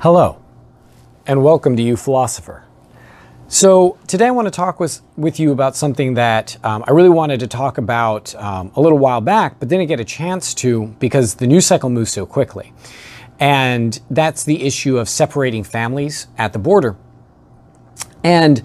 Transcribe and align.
Hello, 0.00 0.40
and 1.26 1.42
welcome 1.42 1.74
to 1.74 1.82
uPhilosopher. 1.82 2.62
So, 3.48 3.98
today 4.06 4.28
I 4.28 4.30
want 4.30 4.46
to 4.46 4.52
talk 4.52 4.78
with, 4.78 5.00
with 5.16 5.40
you 5.40 5.50
about 5.50 5.74
something 5.74 6.14
that 6.14 6.56
um, 6.64 6.84
I 6.86 6.92
really 6.92 7.08
wanted 7.08 7.40
to 7.40 7.48
talk 7.48 7.78
about 7.78 8.32
um, 8.36 8.70
a 8.76 8.80
little 8.80 8.98
while 8.98 9.20
back, 9.20 9.58
but 9.58 9.68
didn't 9.68 9.88
get 9.88 9.98
a 9.98 10.04
chance 10.04 10.54
to 10.54 10.86
because 11.00 11.34
the 11.34 11.48
news 11.48 11.66
cycle 11.66 11.90
moves 11.90 12.12
so 12.12 12.26
quickly. 12.26 12.72
And 13.40 13.98
that's 14.08 14.44
the 14.44 14.62
issue 14.62 14.98
of 14.98 15.08
separating 15.08 15.64
families 15.64 16.28
at 16.38 16.52
the 16.52 16.60
border. 16.60 16.96
And 18.22 18.62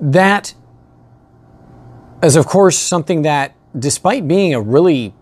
that 0.00 0.54
is, 2.20 2.34
of 2.34 2.46
course, 2.46 2.76
something 2.76 3.22
that, 3.22 3.54
despite 3.78 4.26
being 4.26 4.54
a 4.54 4.60
really 4.60 5.14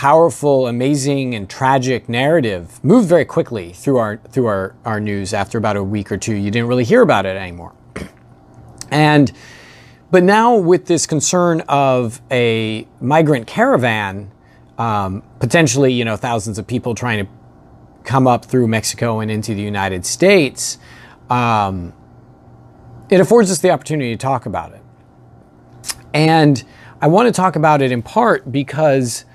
powerful, 0.00 0.66
amazing, 0.66 1.34
and 1.34 1.46
tragic 1.46 2.08
narrative 2.08 2.82
moved 2.82 3.06
very 3.06 3.26
quickly 3.26 3.70
through 3.74 3.98
our 3.98 4.16
through 4.30 4.46
our, 4.46 4.74
our 4.86 4.98
news 4.98 5.34
after 5.34 5.58
about 5.58 5.76
a 5.76 5.84
week 5.84 6.10
or 6.10 6.16
two. 6.16 6.34
You 6.34 6.50
didn't 6.50 6.68
really 6.68 6.84
hear 6.84 7.02
about 7.02 7.26
it 7.26 7.36
anymore. 7.36 7.74
And 8.90 9.30
but 10.10 10.22
now 10.22 10.56
with 10.56 10.86
this 10.86 11.06
concern 11.06 11.60
of 11.68 12.22
a 12.30 12.88
migrant 13.02 13.46
caravan, 13.46 14.30
um, 14.78 15.22
potentially, 15.38 15.92
you 15.92 16.06
know, 16.06 16.16
thousands 16.16 16.58
of 16.58 16.66
people 16.66 16.94
trying 16.94 17.26
to 17.26 17.30
come 18.02 18.26
up 18.26 18.46
through 18.46 18.68
Mexico 18.68 19.20
and 19.20 19.30
into 19.30 19.54
the 19.54 19.60
United 19.60 20.06
States, 20.06 20.78
um, 21.28 21.92
it 23.10 23.20
affords 23.20 23.50
us 23.50 23.58
the 23.58 23.68
opportunity 23.68 24.12
to 24.12 24.16
talk 24.16 24.46
about 24.46 24.72
it. 24.72 24.80
And 26.14 26.64
I 27.02 27.08
want 27.08 27.26
to 27.26 27.32
talk 27.32 27.54
about 27.54 27.82
it 27.82 27.92
in 27.92 28.00
part 28.00 28.50
because 28.50 29.26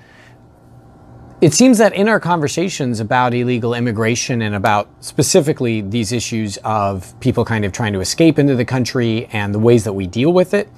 it 1.40 1.52
seems 1.52 1.78
that 1.78 1.92
in 1.92 2.08
our 2.08 2.18
conversations 2.18 2.98
about 2.98 3.34
illegal 3.34 3.74
immigration 3.74 4.40
and 4.40 4.54
about 4.54 4.88
specifically 5.04 5.82
these 5.82 6.10
issues 6.12 6.56
of 6.64 7.18
people 7.20 7.44
kind 7.44 7.64
of 7.64 7.72
trying 7.72 7.92
to 7.92 8.00
escape 8.00 8.38
into 8.38 8.54
the 8.54 8.64
country 8.64 9.26
and 9.32 9.54
the 9.54 9.58
ways 9.58 9.84
that 9.84 9.92
we 9.92 10.06
deal 10.06 10.32
with 10.32 10.54
it, 10.54 10.68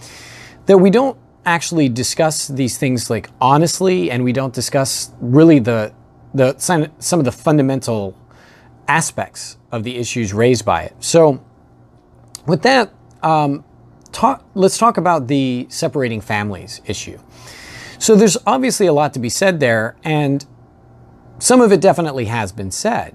that 0.67 0.79
we 0.79 0.91
don't 0.91 1.17
actually 1.47 1.89
discuss 1.89 2.49
these 2.49 2.77
things 2.77 3.09
like 3.09 3.31
honestly 3.41 4.11
and 4.11 4.25
we 4.25 4.33
don't 4.33 4.53
discuss 4.53 5.13
really 5.21 5.59
the 5.59 5.93
the 6.35 6.55
some 6.59 7.19
of 7.19 7.25
the 7.25 7.33
fundamental 7.33 8.15
aspects 8.87 9.57
of 9.71 9.85
the 9.85 9.97
issues 9.97 10.35
raised 10.35 10.65
by 10.65 10.83
it. 10.83 10.95
So 11.01 11.43
with 12.47 12.63
that, 12.63 12.93
um, 13.23 13.65
talk, 14.13 14.45
let's 14.55 14.77
talk 14.77 14.97
about 14.97 15.29
the 15.29 15.67
separating 15.71 16.21
families 16.21 16.81
issue. 16.87 17.19
So 17.99 18.15
there's 18.15 18.37
obviously 18.47 18.87
a 18.87 18.93
lot 18.93 19.13
to 19.15 19.19
be 19.19 19.29
said 19.29 19.61
there, 19.61 19.97
and 20.05 20.45
some 21.39 21.61
of 21.61 21.73
it 21.73 21.81
definitely 21.81 22.27
has 22.27 22.53
been 22.53 22.71
said, 22.71 23.15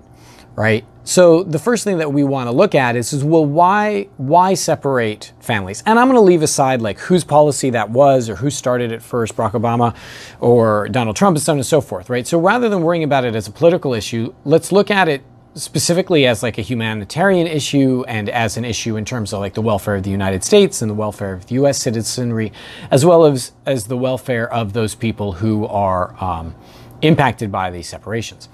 right? 0.56 0.86
So 1.06 1.44
the 1.44 1.60
first 1.60 1.84
thing 1.84 1.98
that 1.98 2.14
we 2.14 2.24
want 2.24 2.48
to 2.48 2.52
look 2.52 2.74
at 2.74 2.96
is, 2.96 3.12
is 3.12 3.24
well, 3.24 3.46
why 3.46 4.08
why 4.16 4.54
separate 4.54 5.34
families? 5.42 5.84
And 5.86 6.00
I'm 6.00 6.08
going 6.08 6.16
to 6.16 6.22
leave 6.22 6.42
aside 6.42 6.82
like 6.82 6.98
whose 7.00 7.26
policy 7.26 7.70
that 7.72 7.90
was 7.90 8.30
or 8.30 8.36
who 8.38 8.50
started 8.50 8.92
it 8.92 9.02
first, 9.02 9.36
Barack 9.36 9.52
Obama 9.52 9.96
or 10.40 10.88
Donald 10.90 11.18
Trump, 11.18 11.36
and 11.36 11.44
so 11.44 11.52
on 11.52 11.58
and 11.58 11.66
so 11.66 11.82
forth, 11.82 12.10
right? 12.10 12.26
So 12.26 12.40
rather 12.40 12.70
than 12.70 12.84
worrying 12.84 13.04
about 13.04 13.26
it 13.26 13.36
as 13.36 13.48
a 13.48 13.52
political 13.52 13.94
issue, 13.94 14.34
let's 14.46 14.72
look 14.72 14.90
at 14.90 15.10
it 15.10 15.24
specifically 15.56 16.26
as 16.26 16.42
like 16.42 16.58
a 16.58 16.62
humanitarian 16.62 17.48
issue 17.48 18.04
and 18.08 18.30
as 18.30 18.58
an 18.58 18.66
issue 18.66 18.98
in 18.98 19.06
terms 19.06 19.34
of 19.34 19.40
like 19.40 19.54
the 19.54 19.62
welfare 19.62 19.96
of 19.96 20.04
the 20.04 20.10
United 20.10 20.44
States 20.44 20.82
and 20.82 20.90
the 20.90 20.96
welfare 20.96 21.34
of 21.34 21.48
the 21.48 21.56
U.S. 21.56 21.80
citizenry, 21.80 22.52
as 22.90 23.06
well 23.06 23.26
as 23.26 23.52
as 23.66 23.86
the 23.86 23.98
welfare 23.98 24.52
of 24.52 24.74
those 24.74 24.96
people 24.96 25.34
who 25.34 25.66
are 25.68 26.16
um, 26.24 26.56
impacted 27.02 27.52
by 27.52 27.70
these 27.70 27.88
separations. 27.88 28.50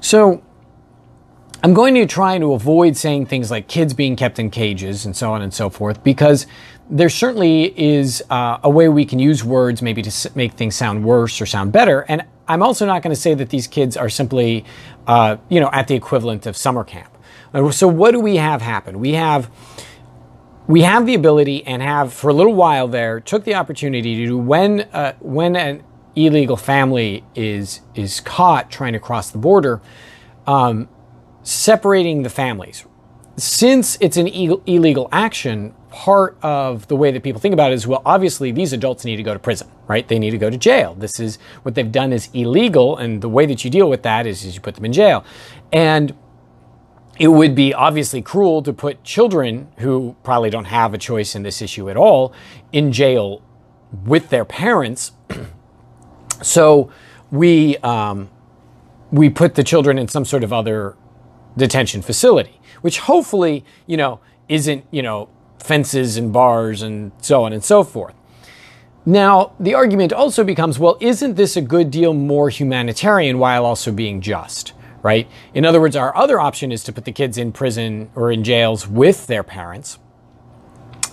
So. 0.00 0.42
I'm 1.64 1.74
going 1.74 1.94
to 1.94 2.06
try 2.06 2.38
to 2.38 2.54
avoid 2.54 2.96
saying 2.96 3.26
things 3.26 3.48
like 3.48 3.68
kids 3.68 3.94
being 3.94 4.16
kept 4.16 4.40
in 4.40 4.50
cages 4.50 5.06
and 5.06 5.14
so 5.14 5.32
on 5.32 5.42
and 5.42 5.54
so 5.54 5.70
forth 5.70 6.02
because 6.02 6.48
there 6.90 7.08
certainly 7.08 7.72
is 7.80 8.20
uh, 8.30 8.58
a 8.64 8.68
way 8.68 8.88
we 8.88 9.04
can 9.04 9.20
use 9.20 9.44
words 9.44 9.80
maybe 9.80 10.02
to 10.02 10.30
make 10.34 10.54
things 10.54 10.74
sound 10.74 11.04
worse 11.04 11.40
or 11.40 11.46
sound 11.46 11.70
better. 11.70 12.00
And 12.08 12.24
I'm 12.52 12.62
also 12.62 12.86
not 12.86 13.02
going 13.02 13.14
to 13.14 13.20
say 13.20 13.34
that 13.34 13.48
these 13.48 13.66
kids 13.66 13.96
are 13.96 14.08
simply, 14.08 14.64
uh, 15.06 15.36
you 15.48 15.58
know, 15.58 15.70
at 15.72 15.88
the 15.88 15.94
equivalent 15.94 16.46
of 16.46 16.56
summer 16.56 16.84
camp. 16.84 17.08
So 17.72 17.88
what 17.88 18.12
do 18.12 18.20
we 18.20 18.36
have 18.36 18.62
happen? 18.62 19.00
We 19.00 19.12
have 19.12 19.50
we 20.66 20.82
have 20.82 21.06
the 21.06 21.14
ability 21.14 21.66
and 21.66 21.82
have 21.82 22.12
for 22.12 22.30
a 22.30 22.32
little 22.32 22.54
while 22.54 22.88
there 22.88 23.20
took 23.20 23.44
the 23.44 23.54
opportunity 23.54 24.16
to 24.16 24.26
do 24.26 24.38
when 24.38 24.82
uh, 24.92 25.14
when 25.20 25.56
an 25.56 25.82
illegal 26.14 26.56
family 26.56 27.24
is 27.34 27.80
is 27.94 28.20
caught 28.20 28.70
trying 28.70 28.92
to 28.92 29.00
cross 29.00 29.30
the 29.30 29.38
border, 29.38 29.80
um, 30.46 30.88
separating 31.42 32.22
the 32.22 32.30
families. 32.30 32.86
Since 33.36 33.96
it's 34.00 34.16
an 34.16 34.26
illegal 34.28 35.08
action, 35.10 35.74
part 35.90 36.36
of 36.42 36.88
the 36.88 36.96
way 36.96 37.10
that 37.10 37.22
people 37.22 37.40
think 37.40 37.52
about 37.52 37.70
it 37.70 37.74
is 37.74 37.86
well, 37.86 38.02
obviously, 38.04 38.52
these 38.52 38.72
adults 38.72 39.04
need 39.04 39.16
to 39.16 39.22
go 39.22 39.32
to 39.32 39.38
prison, 39.38 39.68
right? 39.86 40.06
They 40.06 40.18
need 40.18 40.30
to 40.30 40.38
go 40.38 40.50
to 40.50 40.56
jail. 40.56 40.94
This 40.94 41.18
is 41.18 41.38
what 41.62 41.74
they've 41.74 41.90
done 41.90 42.12
is 42.12 42.28
illegal, 42.34 42.96
and 42.96 43.22
the 43.22 43.28
way 43.28 43.46
that 43.46 43.64
you 43.64 43.70
deal 43.70 43.88
with 43.88 44.02
that 44.02 44.26
is, 44.26 44.44
is 44.44 44.54
you 44.54 44.60
put 44.60 44.74
them 44.74 44.84
in 44.84 44.92
jail. 44.92 45.24
And 45.72 46.14
it 47.18 47.28
would 47.28 47.54
be 47.54 47.74
obviously 47.74 48.22
cruel 48.22 48.62
to 48.62 48.72
put 48.72 49.04
children 49.04 49.70
who 49.78 50.16
probably 50.22 50.50
don't 50.50 50.64
have 50.64 50.94
a 50.94 50.98
choice 50.98 51.34
in 51.34 51.42
this 51.42 51.60
issue 51.60 51.90
at 51.90 51.96
all 51.96 52.32
in 52.72 52.90
jail 52.90 53.42
with 54.04 54.30
their 54.30 54.44
parents. 54.44 55.12
so 56.42 56.90
we 57.30 57.76
um, 57.78 58.30
we 59.10 59.28
put 59.28 59.54
the 59.54 59.62
children 59.62 59.98
in 59.98 60.08
some 60.08 60.24
sort 60.24 60.42
of 60.42 60.52
other 60.52 60.96
detention 61.56 62.00
facility, 62.00 62.58
which 62.82 63.00
hopefully 63.00 63.64
you 63.86 63.96
know 63.96 64.20
isn't 64.48 64.84
you 64.90 65.02
know 65.02 65.28
fences 65.58 66.16
and 66.16 66.32
bars 66.32 66.82
and 66.82 67.12
so 67.20 67.44
on 67.44 67.52
and 67.52 67.64
so 67.64 67.82
forth. 67.82 68.14
Now, 69.04 69.52
the 69.58 69.74
argument 69.74 70.12
also 70.12 70.44
becomes 70.44 70.78
well, 70.78 70.96
isn't 71.00 71.34
this 71.34 71.56
a 71.56 71.60
good 71.60 71.90
deal 71.90 72.14
more 72.14 72.50
humanitarian 72.50 73.38
while 73.38 73.64
also 73.64 73.90
being 73.90 74.20
just, 74.20 74.74
right? 75.02 75.28
In 75.54 75.64
other 75.64 75.80
words, 75.80 75.96
our 75.96 76.14
other 76.16 76.38
option 76.38 76.70
is 76.70 76.84
to 76.84 76.92
put 76.92 77.04
the 77.04 77.12
kids 77.12 77.36
in 77.36 77.52
prison 77.52 78.10
or 78.14 78.30
in 78.30 78.44
jails 78.44 78.86
with 78.86 79.26
their 79.26 79.42
parents, 79.42 79.98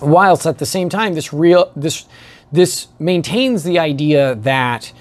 whilst 0.00 0.46
at 0.46 0.58
the 0.58 0.66
same 0.66 0.88
time, 0.88 1.14
this 1.14 1.32
real 1.32 1.72
this 1.74 2.06
this 2.52 2.88
maintains 2.98 3.62
the 3.62 3.78
idea 3.78 4.34
that 4.34 4.92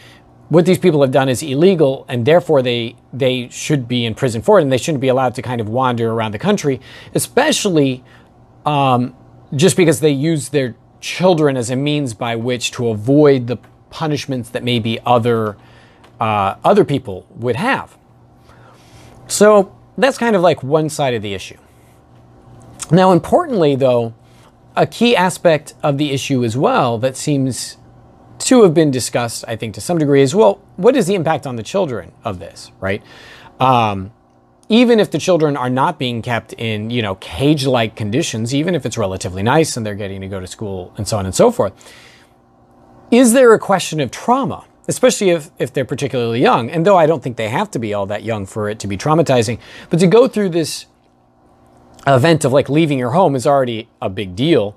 what 0.50 0.66
these 0.66 0.80
people 0.80 1.02
have 1.02 1.12
done 1.12 1.30
is 1.30 1.42
illegal 1.44 2.06
and 2.10 2.26
therefore 2.26 2.62
they 2.62 2.96
they 3.14 3.48
should 3.50 3.88
be 3.88 4.06
in 4.06 4.16
prison 4.16 4.42
for 4.42 4.60
it 4.60 4.64
and 4.64 4.72
they 4.72 4.78
shouldn't 4.78 5.02
be 5.02 5.08
allowed 5.08 5.36
to 5.36 5.42
kind 5.42 5.62
of 5.62 5.70
wander 5.70 6.12
around 6.12 6.34
the 6.34 6.40
country, 6.40 6.82
especially 7.14 8.04
um, 8.66 9.16
just 9.56 9.78
because 9.78 10.00
they 10.00 10.12
use 10.12 10.50
their 10.50 10.76
children 11.00 11.56
as 11.56 11.70
a 11.70 11.76
means 11.76 12.14
by 12.14 12.36
which 12.36 12.72
to 12.72 12.90
avoid 12.90 13.48
the 13.48 13.58
punishments 13.90 14.50
that 14.50 14.64
maybe 14.64 15.00
other 15.06 15.56
uh, 16.20 16.56
other 16.64 16.84
people 16.84 17.26
would 17.30 17.56
have. 17.56 17.98
So 19.28 19.76
that's 19.98 20.18
kind 20.18 20.36
of 20.36 20.42
like 20.42 20.64
one 20.64 20.90
side 20.90 21.14
of 21.14 21.22
the 21.22 21.34
issue. 21.34 21.58
Now, 22.92 23.12
importantly, 23.12 23.76
though, 23.76 24.16
a 24.76 24.88
key 24.88 25.16
aspect 25.16 25.76
of 25.84 25.98
the 25.98 26.12
issue 26.12 26.44
as 26.44 26.58
well 26.58 26.98
that 26.98 27.16
seems 27.16 27.78
to 28.40 28.64
have 28.64 28.74
been 28.74 28.92
discussed, 28.92 29.46
I 29.48 29.56
think, 29.56 29.76
to 29.76 29.82
some 29.82 29.98
degree, 29.98 30.22
is 30.22 30.34
well, 30.34 30.62
what 30.78 30.96
is 30.96 31.08
the 31.08 31.16
impact 31.16 31.46
on 31.46 31.56
the 31.56 31.64
children 31.64 32.12
of 32.24 32.40
this, 32.40 32.72
right? 32.80 33.04
Um, 33.60 34.12
even 34.70 35.00
if 35.00 35.10
the 35.10 35.18
children 35.18 35.58
are 35.58 35.70
not 35.70 35.98
being 35.98 36.22
kept 36.22 36.54
in, 36.54 36.92
you 36.92 37.02
know, 37.02 37.16
cage-like 37.16 37.96
conditions, 37.96 38.54
even 38.54 38.76
if 38.76 38.86
it's 38.86 38.98
relatively 38.98 39.42
nice 39.42 39.76
and 39.76 39.86
they're 39.86 39.96
getting 39.96 40.22
to 40.22 40.28
go 40.28 40.40
to 40.40 40.48
school 40.48 40.94
and 40.96 41.08
so 41.08 41.18
on 41.18 41.26
and 41.26 41.34
so 41.34 41.52
forth, 41.52 41.74
is 43.10 43.34
there 43.34 43.54
a 43.54 43.60
question 43.60 44.00
of 44.00 44.12
trauma? 44.12 44.66
Especially 44.88 45.32
if, 45.32 45.50
if 45.58 45.74
they're 45.74 45.86
particularly 45.86 46.42
young. 46.42 46.70
And 46.70 46.86
though 46.86 46.98
I 46.98 47.08
don't 47.08 47.22
think 47.22 47.38
they 47.38 47.50
have 47.50 47.70
to 47.72 47.80
be 47.80 47.94
all 47.94 48.06
that 48.08 48.24
young 48.24 48.46
for 48.46 48.70
it 48.70 48.80
to 48.80 48.88
be 48.88 48.98
traumatizing, 48.98 49.60
but 49.90 50.00
to 50.00 50.08
go 50.08 50.28
through 50.28 50.50
this 50.50 50.85
event 52.06 52.46
of 52.46 52.53
like 52.53 52.70
leaving 52.70 52.97
your 52.97 53.12
home 53.12 53.35
is 53.35 53.46
already 53.46 53.88
a 54.02 54.09
big 54.09 54.35
deal. 54.35 54.76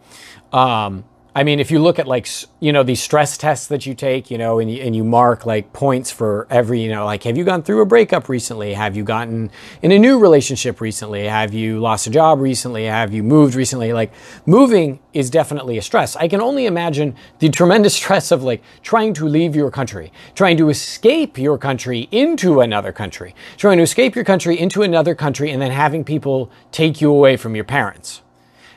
Um, 0.53 1.05
I 1.34 1.44
mean, 1.44 1.61
if 1.61 1.70
you 1.70 1.79
look 1.79 1.99
at 1.99 2.06
like, 2.06 2.29
you 2.61 2.75
know, 2.75 2.82
these 2.82 3.02
stress 3.02 3.38
tests 3.38 3.67
that 3.69 3.87
you 3.87 3.94
take, 3.94 4.31
you 4.31 4.37
know, 4.37 4.58
and 4.58 4.70
you, 4.70 4.82
and 4.82 4.94
you 4.94 5.02
mark 5.02 5.46
like 5.46 5.73
points 5.73 6.11
for 6.11 6.46
every, 6.50 6.82
you 6.82 6.90
know, 6.90 7.06
like, 7.06 7.23
have 7.23 7.38
you 7.38 7.44
gone 7.44 7.62
through 7.62 7.81
a 7.81 7.87
breakup 7.87 8.29
recently? 8.29 8.75
Have 8.75 8.96
you 8.96 9.02
gotten 9.02 9.50
in 9.81 9.93
a 9.93 9.99
new 9.99 10.19
relationship 10.19 10.82
recently? 10.82 11.25
Have 11.25 11.55
you 11.55 11.81
lost 11.81 12.06
a 12.06 12.11
job 12.11 12.38
recently? 12.38 12.84
Have 12.84 13.14
you 13.14 13.23
moved 13.23 13.55
recently? 13.55 13.94
Like, 13.94 14.12
moving 14.44 15.00
is 15.14 15.31
definitely 15.31 15.79
a 15.79 15.82
stress. 15.82 16.17
I 16.17 16.29
can 16.29 16.43
only 16.43 16.67
imagine 16.67 17.17
the 17.38 17.49
tremendous 17.49 17.94
stress 18.02 18.31
of 18.31 18.43
like 18.43 18.62
trying 18.82 19.14
to 19.14 19.26
leave 19.26 19.56
your 19.56 19.70
country, 19.70 20.12
trying 20.34 20.58
to 20.58 20.69
escape 20.69 21.38
your 21.38 21.56
country 21.56 22.08
into 22.11 22.61
another 22.61 22.93
country, 22.93 23.34
trying 23.56 23.79
to 23.79 23.84
escape 23.84 24.14
your 24.14 24.25
country 24.25 24.61
into 24.61 24.82
another 24.82 25.14
country, 25.14 25.50
and 25.50 25.62
then 25.62 25.70
having 25.70 26.05
people 26.05 26.50
take 26.73 27.00
you 27.00 27.11
away 27.11 27.38
from 27.38 27.55
your 27.55 27.64
parents. 27.64 28.20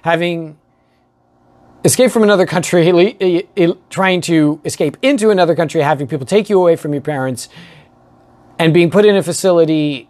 Having 0.04 0.58
escape 1.86 2.12
from 2.12 2.24
another 2.24 2.46
country, 2.46 3.48
trying 3.90 4.22
to 4.22 4.60
escape 4.66 4.98
into 5.02 5.30
another 5.30 5.56
country, 5.56 5.82
having 5.82 6.08
people 6.08 6.26
take 6.26 6.50
you 6.50 6.60
away 6.60 6.76
from 6.76 6.94
your 6.94 7.02
parents, 7.02 7.48
and 8.58 8.74
being 8.74 8.90
put 8.90 9.06
in 9.06 9.16
a 9.16 9.24
facility 9.24 10.10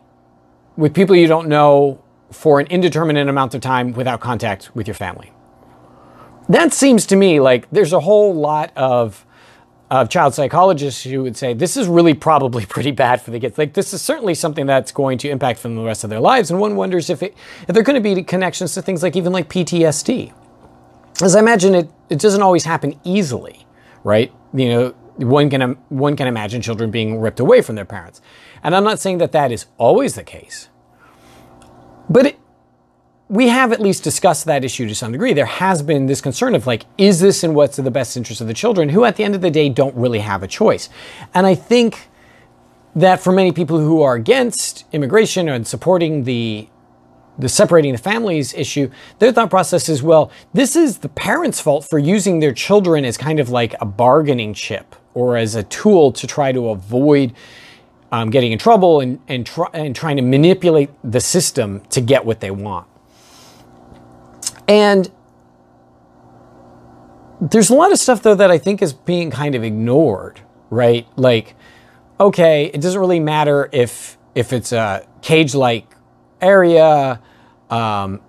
with 0.77 0.93
people 0.93 1.15
you 1.15 1.27
don't 1.27 1.47
know 1.47 2.01
for 2.31 2.59
an 2.59 2.67
indeterminate 2.67 3.27
amount 3.27 3.53
of 3.53 3.61
time 3.61 3.91
without 3.93 4.21
contact 4.21 4.75
with 4.75 4.87
your 4.87 4.93
family. 4.93 5.31
That 6.47 6.73
seems 6.73 7.05
to 7.07 7.15
me 7.15 7.39
like 7.39 7.69
there's 7.71 7.93
a 7.93 7.99
whole 7.99 8.33
lot 8.33 8.71
of 8.75 9.25
of 9.91 10.09
child 10.09 10.33
psychologists 10.33 11.03
who 11.03 11.21
would 11.21 11.37
say 11.37 11.53
this 11.53 11.77
is 11.77 11.87
really 11.87 12.15
probably 12.15 12.65
pretty 12.75 12.91
bad 12.91 13.21
for 13.21 13.31
the 13.31 13.39
kids. 13.39 13.57
Like 13.57 13.73
this 13.73 13.93
is 13.93 14.01
certainly 14.01 14.33
something 14.33 14.65
that's 14.65 14.91
going 14.91 15.17
to 15.19 15.29
impact 15.29 15.61
them 15.61 15.75
the 15.75 15.83
rest 15.83 16.03
of 16.03 16.09
their 16.09 16.19
lives, 16.19 16.49
and 16.49 16.59
one 16.59 16.75
wonders 16.75 17.09
if 17.09 17.21
it 17.21 17.35
if 17.61 17.67
there 17.67 17.81
are 17.81 17.83
going 17.83 18.01
to 18.01 18.15
be 18.15 18.23
connections 18.23 18.73
to 18.75 18.81
things 18.81 19.03
like 19.03 19.15
even 19.15 19.33
like 19.33 19.49
PTSD. 19.49 20.33
As 21.21 21.35
I 21.35 21.39
imagine 21.39 21.75
it, 21.75 21.89
it 22.09 22.19
doesn't 22.19 22.41
always 22.41 22.65
happen 22.65 22.99
easily, 23.03 23.65
right? 24.03 24.33
You 24.53 24.69
know, 24.69 24.89
one 25.17 25.49
can 25.49 25.77
one 25.89 26.15
can 26.15 26.27
imagine 26.27 26.61
children 26.61 26.91
being 26.91 27.19
ripped 27.19 27.39
away 27.39 27.61
from 27.61 27.75
their 27.75 27.85
parents, 27.85 28.21
and 28.63 28.75
I'm 28.75 28.83
not 28.83 28.99
saying 28.99 29.19
that 29.19 29.31
that 29.31 29.51
is 29.51 29.65
always 29.77 30.15
the 30.15 30.23
case, 30.23 30.69
but 32.09 32.25
it, 32.25 32.39
we 33.29 33.47
have 33.47 33.71
at 33.71 33.79
least 33.79 34.03
discussed 34.03 34.45
that 34.45 34.63
issue 34.63 34.87
to 34.87 34.93
some 34.93 35.11
degree. 35.11 35.33
There 35.33 35.45
has 35.45 35.81
been 35.81 36.05
this 36.05 36.21
concern 36.21 36.53
of 36.53 36.67
like, 36.67 36.85
is 36.97 37.21
this 37.21 37.43
in 37.43 37.53
what's 37.53 37.79
in 37.79 37.85
the 37.85 37.91
best 37.91 38.15
interest 38.17 38.41
of 38.41 38.47
the 38.47 38.53
children, 38.53 38.89
who 38.89 39.03
at 39.05 39.15
the 39.15 39.23
end 39.23 39.35
of 39.35 39.41
the 39.41 39.49
day 39.49 39.69
don't 39.69 39.95
really 39.95 40.19
have 40.19 40.43
a 40.43 40.47
choice. 40.47 40.89
And 41.33 41.47
I 41.47 41.55
think 41.55 42.09
that 42.95 43.19
for 43.19 43.31
many 43.31 43.51
people 43.51 43.79
who 43.79 44.01
are 44.01 44.15
against 44.15 44.85
immigration 44.91 45.49
and 45.49 45.65
supporting 45.65 46.25
the 46.25 46.69
the 47.37 47.49
separating 47.49 47.91
the 47.91 47.97
families 47.97 48.53
issue, 48.53 48.89
their 49.19 49.31
thought 49.31 49.49
process 49.49 49.89
is, 49.89 50.01
well, 50.01 50.31
this 50.53 50.75
is 50.75 50.99
the 50.99 51.09
parents' 51.09 51.59
fault 51.59 51.85
for 51.85 51.99
using 51.99 52.39
their 52.39 52.53
children 52.53 53.05
as 53.05 53.17
kind 53.17 53.39
of 53.39 53.49
like 53.49 53.75
a 53.81 53.85
bargaining 53.85 54.53
chip 54.53 54.95
or 55.13 55.37
as 55.37 55.55
a 55.55 55.63
tool 55.63 56.11
to 56.11 56.27
try 56.27 56.51
to 56.51 56.69
avoid 56.69 57.33
um, 58.11 58.29
getting 58.29 58.51
in 58.51 58.59
trouble 58.59 59.01
and, 59.01 59.19
and, 59.27 59.49
and 59.73 59.95
trying 59.95 60.15
to 60.15 60.21
manipulate 60.21 60.89
the 61.03 61.19
system 61.19 61.81
to 61.89 62.01
get 62.01 62.25
what 62.25 62.39
they 62.39 62.51
want. 62.51 62.87
And 64.67 65.11
there's 67.41 67.69
a 67.69 67.75
lot 67.75 67.91
of 67.91 67.99
stuff 67.99 68.21
though 68.21 68.35
that 68.35 68.49
I 68.49 68.57
think 68.57 68.81
is 68.81 68.93
being 68.93 69.31
kind 69.31 69.55
of 69.55 69.63
ignored, 69.63 70.39
right? 70.69 71.07
Like, 71.15 71.55
okay, 72.19 72.65
it 72.73 72.81
doesn't 72.81 72.99
really 72.99 73.19
matter 73.19 73.69
if 73.71 74.17
if 74.33 74.51
it's 74.51 74.71
a 74.73 75.05
cage-like 75.21 75.87
area. 76.41 77.21
Um, 77.69 78.21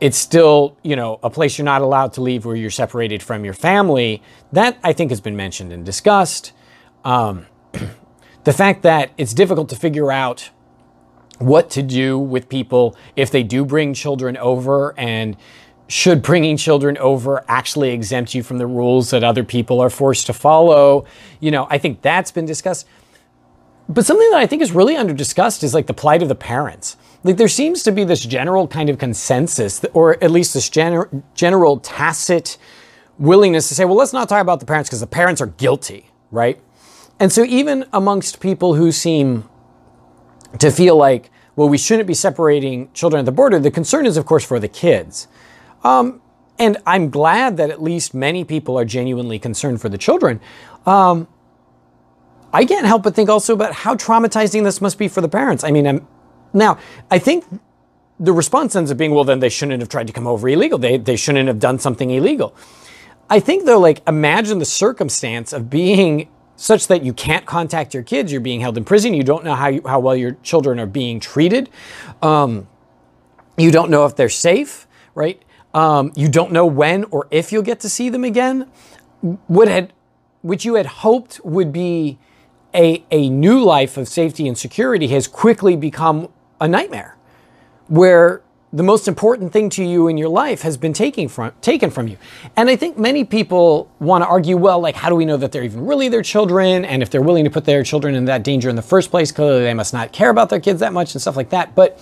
it's 0.00 0.16
still, 0.16 0.76
you 0.82 0.94
know, 0.94 1.18
a 1.22 1.30
place 1.30 1.58
you're 1.58 1.64
not 1.64 1.82
allowed 1.82 2.12
to 2.14 2.20
leave 2.20 2.44
where 2.44 2.54
you're 2.54 2.70
separated 2.70 3.22
from 3.22 3.44
your 3.44 3.54
family. 3.54 4.22
That 4.52 4.78
I 4.82 4.92
think 4.92 5.10
has 5.10 5.20
been 5.20 5.36
mentioned 5.36 5.72
and 5.72 5.84
discussed. 5.84 6.52
Um, 7.04 7.46
the 8.44 8.52
fact 8.52 8.82
that 8.82 9.10
it's 9.18 9.34
difficult 9.34 9.68
to 9.70 9.76
figure 9.76 10.12
out 10.12 10.50
what 11.38 11.70
to 11.70 11.82
do 11.82 12.18
with 12.18 12.48
people 12.48 12.96
if 13.16 13.30
they 13.30 13.42
do 13.42 13.64
bring 13.64 13.94
children 13.94 14.36
over 14.36 14.94
and 14.98 15.36
should 15.88 16.20
bringing 16.20 16.56
children 16.56 16.98
over 16.98 17.44
actually 17.48 17.90
exempt 17.90 18.34
you 18.34 18.42
from 18.42 18.58
the 18.58 18.66
rules 18.66 19.10
that 19.10 19.24
other 19.24 19.42
people 19.42 19.80
are 19.80 19.90
forced 19.90 20.26
to 20.26 20.32
follow? 20.32 21.06
You 21.40 21.50
know, 21.50 21.66
I 21.70 21.78
think 21.78 22.02
that's 22.02 22.30
been 22.30 22.44
discussed. 22.44 22.86
But 23.88 24.04
something 24.04 24.30
that 24.30 24.38
I 24.38 24.46
think 24.46 24.60
is 24.60 24.72
really 24.72 24.96
under 24.96 25.14
discussed 25.14 25.64
is 25.64 25.72
like 25.72 25.86
the 25.86 25.94
plight 25.94 26.22
of 26.22 26.28
the 26.28 26.34
parents. 26.34 26.96
Like 27.24 27.36
there 27.36 27.48
seems 27.48 27.82
to 27.82 27.92
be 27.92 28.04
this 28.04 28.24
general 28.24 28.68
kind 28.68 28.88
of 28.88 28.98
consensus, 28.98 29.84
or 29.92 30.22
at 30.22 30.30
least 30.30 30.54
this 30.54 30.70
gener- 30.70 31.22
general 31.34 31.78
tacit 31.78 32.58
willingness 33.18 33.68
to 33.68 33.74
say, 33.74 33.84
well, 33.84 33.96
let's 33.96 34.12
not 34.12 34.28
talk 34.28 34.40
about 34.40 34.60
the 34.60 34.66
parents 34.66 34.88
because 34.88 35.00
the 35.00 35.06
parents 35.06 35.40
are 35.40 35.46
guilty, 35.46 36.10
right? 36.30 36.60
And 37.18 37.32
so 37.32 37.42
even 37.44 37.84
amongst 37.92 38.40
people 38.40 38.74
who 38.74 38.92
seem 38.92 39.48
to 40.60 40.70
feel 40.70 40.96
like, 40.96 41.30
well, 41.56 41.68
we 41.68 41.76
shouldn't 41.76 42.06
be 42.06 42.14
separating 42.14 42.90
children 42.92 43.18
at 43.18 43.26
the 43.26 43.32
border, 43.32 43.58
the 43.58 43.70
concern 43.70 44.06
is, 44.06 44.16
of 44.16 44.24
course, 44.24 44.44
for 44.44 44.60
the 44.60 44.68
kids. 44.68 45.26
Um, 45.82 46.20
and 46.58 46.76
I'm 46.86 47.10
glad 47.10 47.56
that 47.56 47.70
at 47.70 47.82
least 47.82 48.14
many 48.14 48.44
people 48.44 48.78
are 48.78 48.84
genuinely 48.84 49.38
concerned 49.38 49.80
for 49.80 49.88
the 49.88 49.98
children. 49.98 50.40
Um, 50.86 51.26
I 52.52 52.64
can't 52.64 52.86
help 52.86 53.02
but 53.02 53.14
think 53.14 53.28
also 53.28 53.52
about 53.52 53.72
how 53.72 53.94
traumatizing 53.94 54.64
this 54.64 54.80
must 54.80 54.98
be 54.98 55.08
for 55.08 55.20
the 55.20 55.28
parents. 55.28 55.64
I 55.64 55.70
mean, 55.70 55.86
I'm, 55.86 56.06
now, 56.52 56.78
I 57.10 57.18
think 57.18 57.44
the 58.20 58.32
response 58.32 58.74
ends 58.74 58.90
up 58.90 58.96
being, 58.96 59.14
well, 59.14 59.24
then 59.24 59.40
they 59.40 59.48
shouldn't 59.48 59.80
have 59.80 59.88
tried 59.88 60.06
to 60.08 60.12
come 60.12 60.26
over 60.26 60.48
illegal. 60.48 60.78
They, 60.78 60.98
they 60.98 61.16
shouldn't 61.16 61.46
have 61.48 61.60
done 61.60 61.78
something 61.78 62.10
illegal. 62.10 62.54
I 63.30 63.40
think, 63.40 63.64
though, 63.64 63.78
like, 63.78 64.02
imagine 64.08 64.58
the 64.58 64.64
circumstance 64.64 65.52
of 65.52 65.68
being 65.68 66.28
such 66.56 66.88
that 66.88 67.04
you 67.04 67.12
can't 67.12 67.46
contact 67.46 67.94
your 67.94 68.02
kids, 68.02 68.32
you're 68.32 68.40
being 68.40 68.60
held 68.60 68.76
in 68.76 68.84
prison, 68.84 69.14
you 69.14 69.22
don't 69.22 69.44
know 69.44 69.54
how, 69.54 69.68
you, 69.68 69.80
how 69.86 70.00
well 70.00 70.16
your 70.16 70.32
children 70.42 70.80
are 70.80 70.86
being 70.86 71.20
treated, 71.20 71.70
um, 72.20 72.66
you 73.56 73.70
don't 73.70 73.90
know 73.90 74.04
if 74.06 74.16
they're 74.16 74.28
safe, 74.28 74.88
right? 75.14 75.40
Um, 75.72 76.12
you 76.16 76.28
don't 76.28 76.50
know 76.50 76.66
when 76.66 77.04
or 77.04 77.28
if 77.30 77.52
you'll 77.52 77.62
get 77.62 77.78
to 77.80 77.88
see 77.88 78.08
them 78.08 78.24
again. 78.24 78.68
What 79.46 79.68
had, 79.68 79.92
which 80.42 80.64
you 80.64 80.74
had 80.74 80.86
hoped 80.86 81.40
would 81.44 81.72
be 81.72 82.18
a, 82.74 83.04
a 83.10 83.28
new 83.28 83.62
life 83.62 83.96
of 83.96 84.08
safety 84.08 84.48
and 84.48 84.58
security 84.58 85.08
has 85.08 85.28
quickly 85.28 85.76
become 85.76 86.28
a 86.60 86.68
nightmare 86.68 87.16
where 87.88 88.42
the 88.72 88.82
most 88.82 89.08
important 89.08 89.50
thing 89.50 89.70
to 89.70 89.82
you 89.82 90.08
in 90.08 90.18
your 90.18 90.28
life 90.28 90.60
has 90.60 90.76
been 90.76 90.92
taken 90.92 91.26
from, 91.26 91.52
taken 91.62 91.90
from 91.90 92.06
you. 92.06 92.18
And 92.54 92.68
I 92.68 92.76
think 92.76 92.98
many 92.98 93.24
people 93.24 93.90
want 93.98 94.22
to 94.22 94.28
argue, 94.28 94.58
well, 94.58 94.78
like, 94.78 94.94
how 94.94 95.08
do 95.08 95.14
we 95.14 95.24
know 95.24 95.38
that 95.38 95.52
they're 95.52 95.64
even 95.64 95.86
really 95.86 96.10
their 96.10 96.22
children? 96.22 96.84
And 96.84 97.02
if 97.02 97.08
they're 97.08 97.22
willing 97.22 97.44
to 97.44 97.50
put 97.50 97.64
their 97.64 97.82
children 97.82 98.14
in 98.14 98.26
that 98.26 98.42
danger 98.42 98.68
in 98.68 98.76
the 98.76 98.82
first 98.82 99.10
place, 99.10 99.32
clearly 99.32 99.62
they 99.62 99.72
must 99.72 99.94
not 99.94 100.12
care 100.12 100.28
about 100.28 100.50
their 100.50 100.60
kids 100.60 100.80
that 100.80 100.92
much 100.92 101.14
and 101.14 101.22
stuff 101.22 101.34
like 101.34 101.48
that. 101.50 101.74
But 101.74 101.98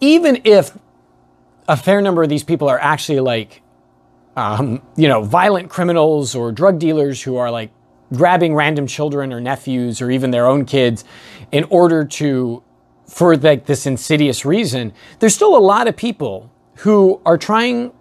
even 0.00 0.42
if 0.44 0.76
a 1.66 1.78
fair 1.78 2.02
number 2.02 2.22
of 2.22 2.28
these 2.28 2.44
people 2.44 2.68
are 2.68 2.78
actually 2.78 3.20
like, 3.20 3.62
um, 4.36 4.82
you 4.96 5.08
know, 5.08 5.22
violent 5.22 5.70
criminals 5.70 6.34
or 6.34 6.52
drug 6.52 6.78
dealers 6.78 7.22
who 7.22 7.36
are 7.36 7.50
like 7.50 7.70
grabbing 8.12 8.54
random 8.54 8.86
children 8.86 9.32
or 9.32 9.40
nephews 9.40 10.02
or 10.02 10.10
even 10.10 10.30
their 10.30 10.46
own 10.46 10.66
kids 10.66 11.04
in 11.52 11.64
order 11.64 12.04
to, 12.04 12.62
for 13.10 13.36
like 13.36 13.66
this 13.66 13.86
insidious 13.86 14.44
reason. 14.44 14.92
There's 15.18 15.34
still 15.34 15.56
a 15.56 15.58
lot 15.58 15.88
of 15.88 15.96
people 15.96 16.50
who 16.76 17.20
are 17.26 17.36
trying 17.36 17.92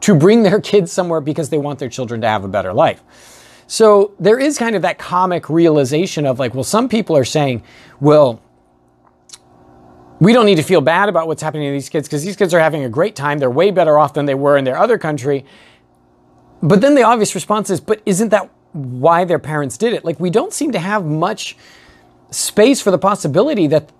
to 0.00 0.14
bring 0.14 0.42
their 0.42 0.60
kids 0.72 0.92
somewhere 0.92 1.20
because 1.20 1.48
they 1.48 1.58
want 1.58 1.78
their 1.78 1.88
children 1.88 2.20
to 2.20 2.28
have 2.28 2.44
a 2.44 2.48
better 2.48 2.72
life. 2.72 3.02
So 3.66 4.12
there 4.20 4.38
is 4.38 4.58
kind 4.58 4.76
of 4.76 4.82
that 4.82 4.98
comic 4.98 5.48
realization 5.48 6.26
of 6.26 6.38
like, 6.38 6.54
well, 6.54 6.64
some 6.64 6.88
people 6.88 7.16
are 7.16 7.24
saying, 7.24 7.62
well, 8.00 8.42
we 10.18 10.34
don't 10.34 10.44
need 10.44 10.56
to 10.56 10.62
feel 10.62 10.82
bad 10.82 11.08
about 11.08 11.26
what's 11.26 11.40
happening 11.40 11.68
to 11.68 11.72
these 11.72 11.88
kids 11.88 12.06
because 12.06 12.22
these 12.22 12.36
kids 12.36 12.52
are 12.52 12.60
having 12.60 12.84
a 12.84 12.90
great 12.90 13.16
time. 13.16 13.38
They're 13.38 13.50
way 13.50 13.70
better 13.70 13.98
off 13.98 14.12
than 14.12 14.26
they 14.26 14.34
were 14.34 14.58
in 14.58 14.64
their 14.64 14.76
other 14.76 14.98
country. 14.98 15.46
But 16.62 16.82
then 16.82 16.94
the 16.94 17.04
obvious 17.04 17.34
response 17.34 17.70
is, 17.70 17.80
but 17.80 18.02
isn't 18.04 18.28
that 18.28 18.50
why 18.72 19.24
their 19.24 19.38
parents 19.38 19.78
did 19.78 19.94
it? 19.94 20.04
Like, 20.04 20.20
we 20.20 20.28
don't 20.28 20.52
seem 20.52 20.72
to 20.72 20.78
have 20.78 21.06
much 21.06 21.56
space 22.30 22.82
for 22.82 22.90
the 22.90 22.98
possibility 22.98 23.66
that 23.68 23.90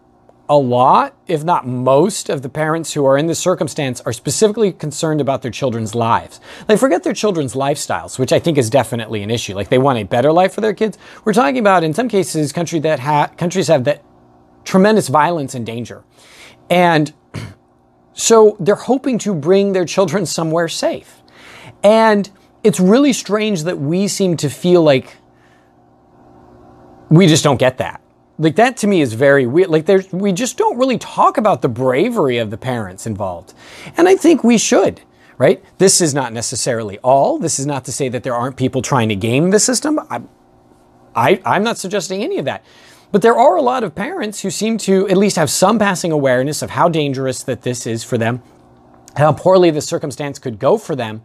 a 0.51 0.59
lot, 0.59 1.17
if 1.29 1.45
not 1.45 1.65
most, 1.65 2.29
of 2.29 2.43
the 2.43 2.49
parents 2.49 2.93
who 2.93 3.07
are 3.07 3.17
in 3.17 3.29
this 3.29 3.39
circumstance 3.39 4.01
are 4.01 4.13
specifically 4.13 4.73
concerned 4.73 5.21
about 5.21 5.43
their 5.43 5.51
children's 5.53 5.95
lives. 5.95 6.41
They 6.67 6.77
forget 6.77 7.05
their 7.05 7.13
children's 7.13 7.55
lifestyles, 7.55 8.19
which 8.19 8.33
I 8.33 8.41
think 8.41 8.59
is 8.59 8.69
definitely 8.69 9.23
an 9.23 9.31
issue. 9.31 9.55
Like 9.55 9.69
they 9.69 9.79
want 9.79 10.01
a 10.01 10.03
better 10.03 10.33
life 10.33 10.53
for 10.53 10.61
their 10.61 10.75
kids. 10.75 10.99
We're 11.25 11.35
talking 11.35 11.61
about, 11.61 11.85
in 11.85 11.95
some 11.95 12.09
cases, 12.09 12.53
country 12.53 12.81
that 12.81 12.99
ha- 12.99 13.31
countries 13.37 13.69
have 13.69 13.85
that 13.85 14.03
tremendous 14.65 15.07
violence 15.07 15.55
and 15.55 15.65
danger. 15.65 16.03
And 16.69 17.15
so 18.13 18.57
they're 18.59 18.75
hoping 18.75 19.19
to 19.21 19.33
bring 19.37 19.73
their 19.73 19.85
children 19.85 20.27
somewhere 20.27 20.67
safe. 20.67 21.23
And 21.85 22.29
it's 22.65 22.81
really 22.81 23.13
strange 23.13 23.63
that 23.63 23.79
we 23.79 24.09
seem 24.09 24.37
to 24.39 24.51
feel 24.51 24.83
like 24.83 25.17
we 27.09 27.29
just 27.29 27.45
don't 27.45 27.59
get 27.59 27.79
that. 27.79 28.03
Like 28.41 28.57
that 28.57 28.79
to 28.79 28.87
me 28.87 29.03
is 29.03 29.13
very 29.13 29.47
weird. 29.47 29.69
Like 29.69 29.85
there's 29.85 30.11
we 30.11 30.33
just 30.33 30.57
don't 30.57 30.79
really 30.79 30.97
talk 30.97 31.37
about 31.37 31.61
the 31.61 31.69
bravery 31.69 32.39
of 32.39 32.51
the 32.51 32.57
parents 32.57 33.07
involved. 33.07 33.53
And 33.99 34.09
I 34.09 34.17
think 34.17 34.43
we 34.43 34.57
should, 34.57 35.03
right? 35.37 35.63
This 35.77 36.01
is 36.01 36.15
not 36.15 36.33
necessarily 36.33 36.99
all. 37.01 37.39
This 37.39 37.59
is 37.59 37.67
not 37.67 37.85
to 37.85 37.93
say 37.93 38.09
that 38.09 38.23
there 38.23 38.35
aren't 38.35 38.57
people 38.57 38.81
trying 38.81 39.11
to 39.11 39.15
game 39.17 39.51
the 39.51 39.61
system. 39.61 40.01
I, 40.09 40.23
I 41.15 41.43
I'm 41.45 41.63
not 41.63 41.77
suggesting 41.77 42.23
any 42.23 42.39
of 42.39 42.47
that. 42.47 42.65
But 43.13 43.21
there 43.21 43.37
are 43.37 43.57
a 43.57 43.63
lot 43.63 43.85
of 43.85 43.95
parents 43.95 44.41
who 44.41 44.51
seem 44.51 44.79
to 44.79 45.07
at 45.09 45.19
least 45.19 45.37
have 45.37 45.51
some 45.51 45.79
passing 45.79 46.11
awareness 46.11 46.63
of 46.63 46.71
how 46.71 46.89
dangerous 46.89 47.43
that 47.43 47.61
this 47.61 47.87
is 47.87 48.03
for 48.05 48.17
them, 48.17 48.43
how 49.17 49.33
poorly 49.33 49.71
the 49.71 49.83
circumstance 49.83 50.39
could 50.39 50.59
go 50.59 50.79
for 50.79 50.97
them. 50.97 51.23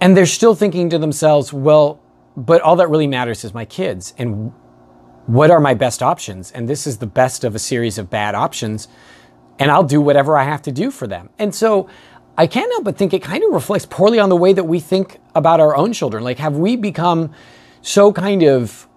And 0.00 0.16
they're 0.16 0.24
still 0.24 0.54
thinking 0.54 0.88
to 0.88 0.98
themselves, 0.98 1.52
well, 1.52 2.01
but 2.36 2.62
all 2.62 2.76
that 2.76 2.88
really 2.88 3.06
matters 3.06 3.44
is 3.44 3.54
my 3.54 3.64
kids. 3.64 4.14
And 4.18 4.52
what 5.26 5.50
are 5.50 5.60
my 5.60 5.74
best 5.74 6.02
options? 6.02 6.50
And 6.50 6.68
this 6.68 6.86
is 6.86 6.98
the 6.98 7.06
best 7.06 7.44
of 7.44 7.54
a 7.54 7.58
series 7.58 7.98
of 7.98 8.10
bad 8.10 8.34
options. 8.34 8.88
And 9.58 9.70
I'll 9.70 9.84
do 9.84 10.00
whatever 10.00 10.36
I 10.36 10.44
have 10.44 10.62
to 10.62 10.72
do 10.72 10.90
for 10.90 11.06
them. 11.06 11.30
And 11.38 11.54
so 11.54 11.88
I 12.36 12.46
can't 12.46 12.70
help 12.72 12.84
but 12.84 12.96
think 12.96 13.12
it 13.12 13.22
kind 13.22 13.44
of 13.44 13.52
reflects 13.52 13.86
poorly 13.86 14.18
on 14.18 14.28
the 14.28 14.36
way 14.36 14.52
that 14.52 14.64
we 14.64 14.80
think 14.80 15.20
about 15.34 15.60
our 15.60 15.76
own 15.76 15.92
children. 15.92 16.24
Like, 16.24 16.38
have 16.38 16.56
we 16.56 16.76
become 16.76 17.32
so 17.82 18.12
kind 18.12 18.42
of 18.42 18.88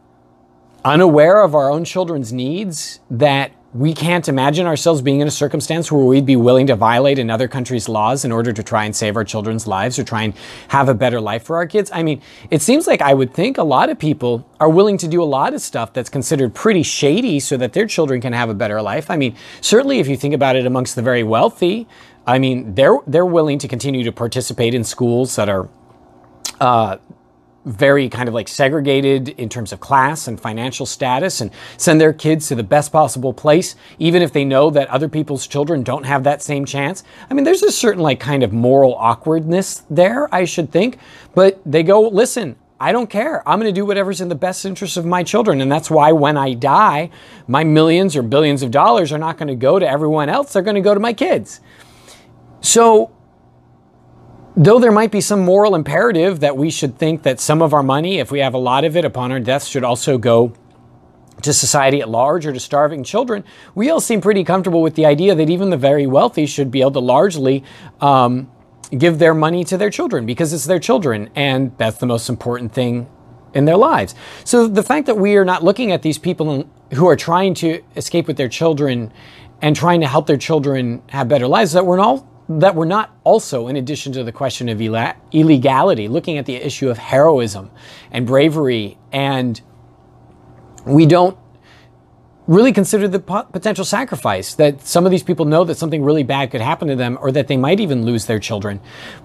unaware 0.86 1.42
of 1.44 1.56
our 1.56 1.70
own 1.70 1.84
children's 1.84 2.32
needs 2.32 3.00
that 3.10 3.52
we 3.76 3.94
can't 3.94 4.30
imagine 4.30 4.66
ourselves 4.66 5.02
being 5.02 5.20
in 5.20 5.28
a 5.28 5.32
circumstance 5.32 5.92
where 5.92 6.06
we'd 6.06 6.26
be 6.26 6.38
willing 6.38 6.66
to 6.68 6.78
violate 6.78 7.20
another 7.20 7.46
country's 7.46 7.90
laws 7.90 8.24
in 8.24 8.32
order 8.32 8.54
to 8.54 8.64
try 8.64 8.86
and 8.86 8.96
save 8.96 9.18
our 9.18 9.26
children's 9.26 9.68
lives 9.68 10.00
or 10.00 10.04
try 10.06 10.24
and 10.24 10.34
have 10.70 10.88
a 10.88 10.94
better 10.94 11.20
life 11.20 11.44
for 11.44 11.58
our 11.58 11.68
kids. 11.68 11.92
I 11.94 12.02
mean, 12.02 12.22
it 12.50 12.62
seems 12.62 12.88
like 12.88 13.02
I 13.02 13.14
would 13.14 13.34
think 13.34 13.58
a 13.58 13.64
lot 13.64 13.90
of 13.90 14.00
people 14.00 14.48
are 14.62 14.70
willing 14.70 14.98
to 15.00 15.10
do 15.10 15.22
a 15.22 15.26
lot 15.26 15.54
of 15.54 15.60
stuff 15.60 15.92
that's 15.92 16.10
considered 16.10 16.56
pretty 16.56 16.84
shady 16.84 17.38
so 17.42 17.58
that 17.58 17.74
their 17.74 17.86
children 17.86 18.22
can 18.22 18.32
have 18.32 18.50
a 18.50 18.54
better 18.54 18.82
life. 18.82 19.12
I 19.12 19.18
mean, 19.18 19.36
certainly 19.60 20.00
if 20.00 20.08
you 20.08 20.16
think 20.16 20.34
about 20.34 20.56
it 20.56 20.66
amongst 20.66 20.96
the 20.96 21.02
very 21.02 21.24
wealthy, 21.24 21.86
I 22.26 22.40
mean, 22.40 22.76
they're 22.76 23.00
they're 23.06 23.26
willing 23.26 23.60
to 23.60 23.68
continue 23.68 24.06
to 24.06 24.12
participate 24.14 24.74
in 24.74 24.86
schools 24.86 25.36
that 25.36 25.50
are 25.50 25.68
uh, 26.62 26.98
very 27.66 28.08
kind 28.10 28.28
of 28.28 28.34
like 28.34 28.48
segregated 28.48 29.30
in 29.30 29.50
terms 29.50 29.74
of 29.74 29.80
class 29.80 30.28
and 30.28 30.40
financial 30.40 30.86
status 30.86 31.42
and 31.42 31.52
send 31.78 32.00
their 32.00 32.14
kids 32.14 32.48
to 32.48 32.56
the 32.56 32.64
best 32.64 32.92
possible 32.92 33.34
place, 33.34 33.76
even 34.00 34.22
if 34.22 34.32
they 34.32 34.46
know 34.46 34.70
that 34.70 34.88
other 34.90 35.10
people's 35.10 35.48
children 35.48 35.84
don't 35.84 36.06
have 36.06 36.24
that 36.24 36.42
same 36.42 36.66
chance. 36.66 37.04
I 37.30 37.34
mean, 37.34 37.44
there's 37.44 37.64
a 37.64 37.72
certain 37.72 38.04
like 38.04 38.20
kind 38.20 38.44
of 38.44 38.54
moral 38.54 38.96
awkwardness 38.96 39.84
there, 39.90 40.34
I 40.34 40.46
should 40.46 40.72
think, 40.72 41.00
but 41.34 41.60
they 41.66 41.84
go, 41.84 42.08
listen, 42.08 42.56
I 42.80 42.92
don't 42.92 43.10
care. 43.10 43.48
I'm 43.48 43.60
going 43.60 43.74
to 43.74 43.80
do 43.80 43.86
whatever's 43.86 44.20
in 44.20 44.28
the 44.28 44.36
best 44.36 44.66
interest 44.66 44.98
of 44.98 45.06
my 45.06 45.24
children. 45.24 45.62
And 45.62 45.72
that's 45.72 45.90
why 45.90 46.12
when 46.12 46.36
I 46.36 46.54
die, 46.54 47.10
my 47.48 47.64
millions 47.64 48.18
or 48.18 48.22
billions 48.22 48.64
of 48.64 48.72
dollars 48.72 49.14
are 49.14 49.18
not 49.18 49.38
going 49.38 49.48
to 49.48 49.56
go 49.56 49.80
to 49.80 49.90
everyone 49.90 50.28
else. 50.28 50.54
They're 50.54 50.62
going 50.62 50.76
to 50.76 50.82
go 50.82 50.94
to 50.94 51.00
my 51.00 51.14
kids. 51.14 51.62
So 52.60 53.15
though 54.56 54.80
there 54.80 54.92
might 54.92 55.12
be 55.12 55.22
some 55.22 55.42
moral 55.42 55.76
imperative 55.76 56.40
that 56.40 56.56
we 56.56 56.70
should 56.70 56.98
think 56.98 57.24
that 57.24 57.40
some 57.40 57.62
of 57.62 57.74
our 57.74 57.84
money, 57.84 58.20
if 58.20 58.32
we 58.32 58.40
have 58.40 58.54
a 58.54 58.60
lot 58.60 58.84
of 58.84 58.96
it 58.96 59.06
upon 59.06 59.32
our 59.32 59.40
death, 59.40 59.66
should 59.66 59.84
also 59.84 60.18
go 60.18 60.54
to 61.42 61.54
society 61.54 62.02
at 62.02 62.10
large 62.10 62.46
or 62.46 62.54
to 62.54 62.60
starving 62.60 63.04
children, 63.04 63.44
we 63.76 63.90
all 63.90 64.00
seem 64.00 64.22
pretty 64.22 64.44
comfortable 64.44 64.82
with 64.82 64.96
the 64.96 65.06
idea 65.06 65.36
that 65.36 65.50
even 65.50 65.70
the 65.70 65.78
very 65.78 66.08
wealthy 66.08 66.46
should 66.46 66.72
be 66.72 66.82
able 66.82 66.92
to 66.92 67.00
largely 67.00 67.64
um, 68.00 68.50
give 68.98 69.20
their 69.20 69.34
money 69.34 69.64
to 69.64 69.78
their 69.78 69.90
children 69.90 70.26
because 70.26 70.54
it's 70.54 70.66
their 70.66 70.80
children 70.80 71.30
and 71.36 71.78
that's 71.78 71.98
the 71.98 72.06
most 72.06 72.30
important 72.30 72.72
thing 72.74 73.08
in 73.54 73.66
their 73.66 73.78
lives. 73.78 74.16
So 74.44 74.68
the 74.68 74.84
fact 74.84 75.08
that 75.08 75.18
we 75.18 75.36
are 75.36 75.46
not 75.46 75.64
looking 75.64 75.92
at 75.92 76.02
these 76.02 76.18
people 76.18 76.70
who 76.94 77.08
are 77.08 77.16
trying 77.16 77.54
to 77.56 77.84
escape 77.96 78.28
with 78.28 78.38
their 78.38 78.50
children 78.50 79.12
and 79.62 79.76
trying 79.76 80.02
to 80.02 80.08
help 80.08 80.28
their 80.28 80.38
children 80.38 81.02
have 81.10 81.28
better 81.28 81.48
lives, 81.48 81.74
that 81.74 81.86
we're 81.86 82.00
all 82.00 82.30
that 82.48 82.76
we're 82.76 82.86
not 82.86 83.16
also, 83.24 83.68
in 83.68 83.76
addition 83.76 84.14
to 84.14 84.24
the 84.24 84.32
question 84.32 84.70
of 84.70 84.82
illegality, 84.82 86.08
looking 86.08 86.38
at 86.38 86.46
the 86.46 86.56
issue 86.56 86.90
of 86.90 86.98
heroism 86.98 87.72
and 88.12 88.28
bravery, 88.28 88.98
and 89.12 89.62
we 90.86 91.06
don't 91.06 91.38
really 92.48 92.72
consider 92.72 93.08
the 93.08 93.20
potential 93.20 93.84
sacrifice 93.84 94.54
that 94.54 94.80
some 94.82 95.04
of 95.06 95.12
these 95.12 95.24
people 95.24 95.46
know 95.46 95.64
that 95.64 95.76
something 95.76 96.04
really 96.04 96.22
bad 96.22 96.52
could 96.52 96.62
happen 96.62 96.88
to 96.88 96.96
them 96.96 97.18
or 97.20 97.32
that 97.32 97.48
they 97.48 97.58
might 97.58 97.80
even 97.80 98.06
lose 98.06 98.28
their 98.28 98.38
children. 98.38 98.80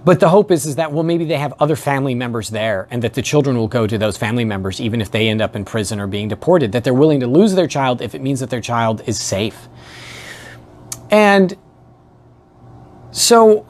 But 0.05 0.21
the 0.21 0.31
hope 0.31 0.51
is, 0.51 0.65
is 0.65 0.77
that, 0.77 0.91
well, 0.91 1.03
maybe 1.03 1.27
they 1.27 1.37
have 1.37 1.53
other 1.61 1.77
family 1.77 2.15
members 2.15 2.49
there 2.49 2.89
and 2.91 3.03
that 3.03 3.13
the 3.13 3.21
children 3.21 3.59
will 3.59 3.69
go 3.69 3.87
to 3.87 3.99
those 3.99 4.17
family 4.17 4.47
members 4.47 4.81
even 4.81 5.03
if 5.03 5.11
they 5.11 5.29
end 5.29 5.43
up 5.43 5.55
in 5.55 5.67
prison 5.67 6.01
or 6.01 6.07
being 6.07 6.29
deported, 6.29 6.73
that 6.73 6.83
they're 6.83 6.95
willing 6.95 7.21
to 7.21 7.27
lose 7.27 7.55
their 7.55 7.67
child 7.67 8.01
if 8.01 8.15
it 8.15 8.23
means 8.23 8.41
that 8.41 8.49
their 8.49 8.63
child 8.63 9.03
is 9.07 9.21
safe. 9.21 9.69
And 11.11 11.55
so 13.13 13.67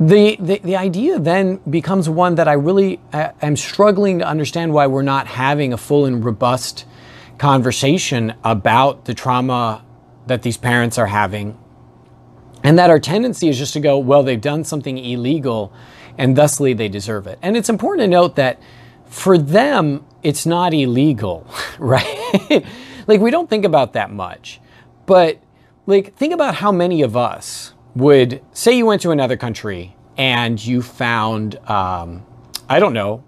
the, 0.00 0.36
the, 0.40 0.60
the 0.64 0.76
idea 0.76 1.18
then 1.18 1.56
becomes 1.68 2.08
one 2.08 2.36
that 2.36 2.48
I 2.48 2.54
really 2.54 3.00
uh, 3.12 3.32
am 3.42 3.56
struggling 3.56 4.20
to 4.20 4.26
understand 4.26 4.72
why 4.72 4.86
we're 4.86 5.02
not 5.02 5.26
having 5.26 5.72
a 5.72 5.76
full 5.76 6.06
and 6.06 6.24
robust 6.24 6.86
conversation 7.38 8.34
about 8.42 9.04
the 9.04 9.14
trauma 9.14 9.84
that 10.26 10.42
these 10.42 10.56
parents 10.56 10.96
are 10.96 11.06
having. 11.06 11.58
And 12.62 12.78
that 12.78 12.90
our 12.90 12.98
tendency 12.98 13.48
is 13.48 13.58
just 13.58 13.72
to 13.74 13.80
go, 13.80 13.98
well, 13.98 14.22
they've 14.22 14.40
done 14.40 14.64
something 14.64 14.96
illegal 14.98 15.72
and 16.16 16.36
thusly 16.36 16.72
they 16.72 16.88
deserve 16.88 17.26
it. 17.26 17.38
And 17.42 17.56
it's 17.56 17.68
important 17.68 18.04
to 18.04 18.08
note 18.08 18.36
that 18.36 18.60
for 19.06 19.36
them, 19.36 20.04
it's 20.22 20.46
not 20.46 20.72
illegal, 20.72 21.46
right? 21.78 22.64
like 23.06 23.20
we 23.20 23.30
don't 23.30 23.50
think 23.50 23.64
about 23.64 23.94
that 23.94 24.10
much. 24.10 24.60
But 25.06 25.40
like, 25.90 26.14
think 26.16 26.32
about 26.32 26.54
how 26.56 26.72
many 26.72 27.02
of 27.02 27.16
us 27.16 27.74
would 27.94 28.42
say 28.52 28.76
you 28.76 28.86
went 28.86 29.02
to 29.02 29.10
another 29.10 29.36
country 29.36 29.96
and 30.16 30.64
you 30.64 30.82
found, 30.82 31.56
um, 31.68 32.24
I 32.68 32.78
don't 32.78 32.92
know, 32.92 33.24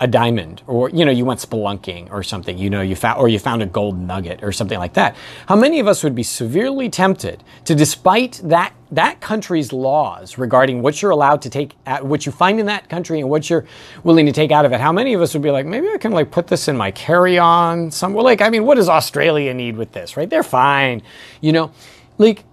a 0.00 0.08
diamond, 0.08 0.60
or 0.66 0.90
you 0.90 1.04
know, 1.04 1.12
you 1.12 1.24
went 1.24 1.38
spelunking 1.38 2.10
or 2.10 2.22
something. 2.22 2.58
You 2.58 2.68
know, 2.68 2.80
you 2.80 2.96
found, 2.96 3.20
or 3.20 3.28
you 3.28 3.38
found 3.38 3.62
a 3.62 3.66
gold 3.66 3.96
nugget 3.96 4.42
or 4.42 4.50
something 4.50 4.78
like 4.78 4.94
that. 4.94 5.14
How 5.46 5.54
many 5.54 5.78
of 5.78 5.86
us 5.86 6.02
would 6.02 6.16
be 6.16 6.24
severely 6.24 6.90
tempted 6.90 7.44
to, 7.66 7.76
despite 7.76 8.40
that 8.44 8.74
that 8.90 9.20
country's 9.20 9.72
laws 9.72 10.36
regarding 10.36 10.82
what 10.82 11.00
you're 11.00 11.12
allowed 11.12 11.42
to 11.42 11.50
take, 11.50 11.74
at 11.86 12.04
what 12.04 12.26
you 12.26 12.32
find 12.32 12.58
in 12.58 12.66
that 12.66 12.88
country, 12.88 13.20
and 13.20 13.30
what 13.30 13.48
you're 13.48 13.66
willing 14.02 14.26
to 14.26 14.32
take 14.32 14.50
out 14.50 14.64
of 14.64 14.72
it? 14.72 14.80
How 14.80 14.92
many 14.92 15.14
of 15.14 15.22
us 15.22 15.32
would 15.32 15.42
be 15.42 15.52
like, 15.52 15.64
maybe 15.64 15.88
I 15.88 15.98
can 15.98 16.12
like 16.12 16.30
put 16.30 16.48
this 16.48 16.66
in 16.66 16.76
my 16.76 16.90
carry-on 16.90 17.92
somewhere? 17.92 18.24
Like, 18.24 18.42
I 18.42 18.50
mean, 18.50 18.64
what 18.64 18.74
does 18.74 18.88
Australia 18.88 19.54
need 19.54 19.76
with 19.76 19.92
this? 19.92 20.16
Right? 20.16 20.28
They're 20.28 20.42
fine. 20.42 21.02
You 21.40 21.52
know, 21.52 21.72
like 22.18 22.44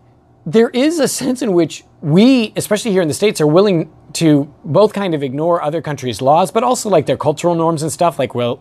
there 0.46 0.70
is 0.70 1.00
a 1.00 1.08
sense 1.08 1.42
in 1.42 1.54
which 1.54 1.84
we, 2.02 2.52
especially 2.56 2.92
here 2.92 3.02
in 3.02 3.08
the 3.08 3.14
States, 3.14 3.40
are 3.40 3.48
willing 3.48 3.92
to 4.14 4.52
both 4.66 4.94
kind 4.94 5.14
of 5.14 5.24
ignore 5.24 5.62
other 5.62 5.82
countries' 5.82 6.22
laws, 6.22 6.52
but 6.52 6.64
also 6.64 6.90
like 6.90 7.06
their 7.06 7.18
cultural 7.18 7.56
norms 7.56 7.84
and 7.84 7.92
stuff. 7.92 8.18
Like, 8.18 8.34
well, 8.34 8.60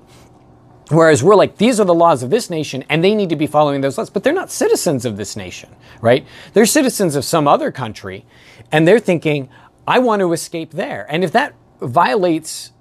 whereas 0.91 1.23
we're 1.23 1.35
like, 1.35 1.57
these 1.57 1.81
are 1.81 1.85
the 1.85 1.95
laws 1.95 2.23
of 2.23 2.31
this 2.31 2.51
nation 2.51 2.85
and 2.89 3.03
they 3.03 3.15
need 3.15 3.31
to 3.31 3.37
be 3.37 3.47
following 3.47 3.81
those 3.81 3.97
laws, 3.97 4.11
but 4.11 4.23
they're 4.23 4.33
not 4.35 4.51
citizens 4.51 5.05
of 5.05 5.17
this 5.17 5.37
nation, 5.37 5.71
right? 6.03 6.27
They're 6.53 6.67
citizens 6.67 7.17
of 7.17 7.25
some 7.25 7.49
other 7.49 7.73
country 7.73 8.27
and 8.71 8.87
they're 8.87 9.01
thinking, 9.01 9.49
I 9.87 9.99
want 10.01 10.21
to 10.21 10.33
escape 10.33 10.73
there. 10.73 11.07
And 11.09 11.25
if 11.25 11.33
that 11.33 11.55
violates, 11.81 12.73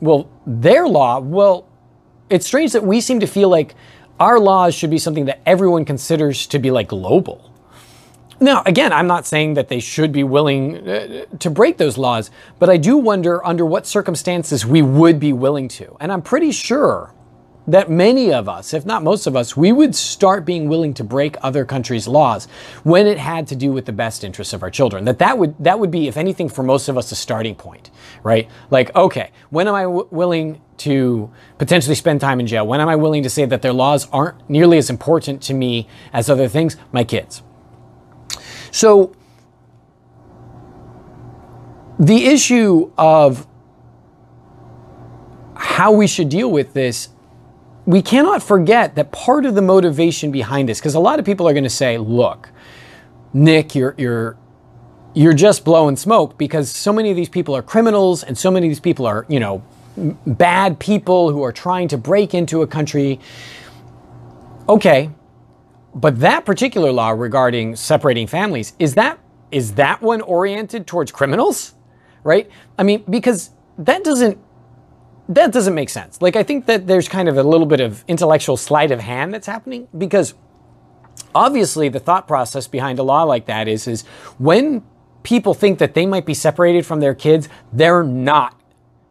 well, 0.00 0.30
their 0.46 0.88
law, 0.88 1.20
well, 1.20 1.68
it's 2.30 2.46
strange 2.46 2.72
that 2.72 2.84
we 2.84 3.00
seem 3.00 3.20
to 3.20 3.26
feel 3.26 3.48
like 3.50 3.74
our 4.18 4.40
laws 4.40 4.74
should 4.74 4.90
be 4.90 4.98
something 4.98 5.26
that 5.26 5.40
everyone 5.44 5.84
considers 5.84 6.46
to 6.48 6.58
be 6.58 6.70
like 6.70 6.88
global 6.88 7.47
now, 8.40 8.62
again, 8.66 8.92
I'm 8.92 9.06
not 9.06 9.26
saying 9.26 9.54
that 9.54 9.68
they 9.68 9.80
should 9.80 10.12
be 10.12 10.22
willing 10.22 10.88
uh, 10.88 11.24
to 11.38 11.50
break 11.50 11.76
those 11.76 11.98
laws, 11.98 12.30
but 12.58 12.70
I 12.70 12.76
do 12.76 12.96
wonder 12.96 13.44
under 13.44 13.64
what 13.64 13.86
circumstances 13.86 14.64
we 14.64 14.82
would 14.82 15.18
be 15.18 15.32
willing 15.32 15.68
to. 15.68 15.96
And 16.00 16.12
I'm 16.12 16.22
pretty 16.22 16.52
sure 16.52 17.14
that 17.68 17.90
many 17.90 18.32
of 18.32 18.48
us, 18.48 18.72
if 18.72 18.86
not 18.86 19.02
most 19.02 19.26
of 19.26 19.36
us, 19.36 19.56
we 19.56 19.72
would 19.72 19.94
start 19.94 20.46
being 20.46 20.68
willing 20.68 20.94
to 20.94 21.04
break 21.04 21.36
other 21.42 21.64
countries' 21.66 22.08
laws 22.08 22.46
when 22.82 23.06
it 23.06 23.18
had 23.18 23.46
to 23.48 23.56
do 23.56 23.72
with 23.72 23.84
the 23.84 23.92
best 23.92 24.24
interests 24.24 24.54
of 24.54 24.62
our 24.62 24.70
children. 24.70 25.04
That 25.04 25.18
that 25.18 25.36
would 25.36 25.54
that 25.58 25.78
would 25.78 25.90
be, 25.90 26.08
if 26.08 26.16
anything, 26.16 26.48
for 26.48 26.62
most 26.62 26.88
of 26.88 26.96
us, 26.96 27.12
a 27.12 27.16
starting 27.16 27.54
point, 27.54 27.90
right? 28.22 28.48
Like, 28.70 28.94
okay, 28.96 29.30
when 29.50 29.68
am 29.68 29.74
I 29.74 29.82
w- 29.82 30.08
willing 30.10 30.62
to 30.78 31.30
potentially 31.58 31.94
spend 31.94 32.20
time 32.20 32.40
in 32.40 32.46
jail? 32.46 32.66
When 32.66 32.80
am 32.80 32.88
I 32.88 32.96
willing 32.96 33.22
to 33.24 33.30
say 33.30 33.44
that 33.44 33.60
their 33.60 33.72
laws 33.74 34.08
aren't 34.12 34.48
nearly 34.48 34.78
as 34.78 34.88
important 34.88 35.42
to 35.42 35.54
me 35.54 35.88
as 36.12 36.30
other 36.30 36.48
things? 36.48 36.76
My 36.90 37.04
kids. 37.04 37.42
So, 38.70 39.14
the 41.98 42.26
issue 42.26 42.92
of 42.96 43.46
how 45.56 45.92
we 45.92 46.06
should 46.06 46.28
deal 46.28 46.50
with 46.50 46.72
this, 46.72 47.08
we 47.86 48.02
cannot 48.02 48.42
forget 48.42 48.94
that 48.94 49.10
part 49.10 49.46
of 49.46 49.54
the 49.54 49.62
motivation 49.62 50.30
behind 50.30 50.68
this, 50.68 50.78
because 50.78 50.94
a 50.94 51.00
lot 51.00 51.18
of 51.18 51.24
people 51.24 51.48
are 51.48 51.52
going 51.52 51.64
to 51.64 51.70
say, 51.70 51.98
look, 51.98 52.50
Nick, 53.32 53.74
you're, 53.74 53.94
you're, 53.98 54.36
you're 55.14 55.34
just 55.34 55.64
blowing 55.64 55.96
smoke 55.96 56.38
because 56.38 56.70
so 56.70 56.92
many 56.92 57.10
of 57.10 57.16
these 57.16 57.28
people 57.28 57.56
are 57.56 57.62
criminals 57.62 58.22
and 58.22 58.38
so 58.38 58.50
many 58.50 58.66
of 58.66 58.70
these 58.70 58.80
people 58.80 59.06
are, 59.06 59.26
you 59.28 59.40
know, 59.40 59.62
bad 60.26 60.78
people 60.78 61.30
who 61.30 61.42
are 61.42 61.52
trying 61.52 61.88
to 61.88 61.98
break 61.98 62.34
into 62.34 62.62
a 62.62 62.66
country. 62.66 63.18
Okay, 64.68 65.10
but 65.94 66.20
that 66.20 66.44
particular 66.44 66.92
law 66.92 67.10
regarding 67.10 67.76
separating 67.76 68.26
families, 68.26 68.74
is 68.78 68.94
that 68.94 69.18
is 69.50 69.74
that 69.74 70.02
one 70.02 70.20
oriented 70.20 70.86
towards 70.86 71.10
criminals? 71.10 71.74
Right? 72.22 72.50
I 72.78 72.82
mean, 72.82 73.04
because 73.08 73.50
that 73.78 74.04
doesn't 74.04 74.38
that 75.28 75.52
doesn't 75.52 75.74
make 75.74 75.90
sense. 75.90 76.20
Like 76.22 76.36
I 76.36 76.42
think 76.42 76.66
that 76.66 76.86
there's 76.86 77.08
kind 77.08 77.28
of 77.28 77.36
a 77.36 77.42
little 77.42 77.66
bit 77.66 77.80
of 77.80 78.04
intellectual 78.08 78.56
sleight 78.56 78.90
of 78.90 79.00
hand 79.00 79.34
that's 79.34 79.46
happening 79.46 79.88
because 79.96 80.34
obviously 81.34 81.88
the 81.88 82.00
thought 82.00 82.26
process 82.26 82.66
behind 82.66 82.98
a 82.98 83.02
law 83.02 83.24
like 83.24 83.46
that 83.46 83.68
is 83.68 83.86
is 83.86 84.02
when 84.38 84.82
people 85.22 85.52
think 85.52 85.78
that 85.78 85.94
they 85.94 86.06
might 86.06 86.24
be 86.24 86.34
separated 86.34 86.86
from 86.86 87.00
their 87.00 87.14
kids, 87.14 87.48
they're 87.72 88.02
not 88.04 88.57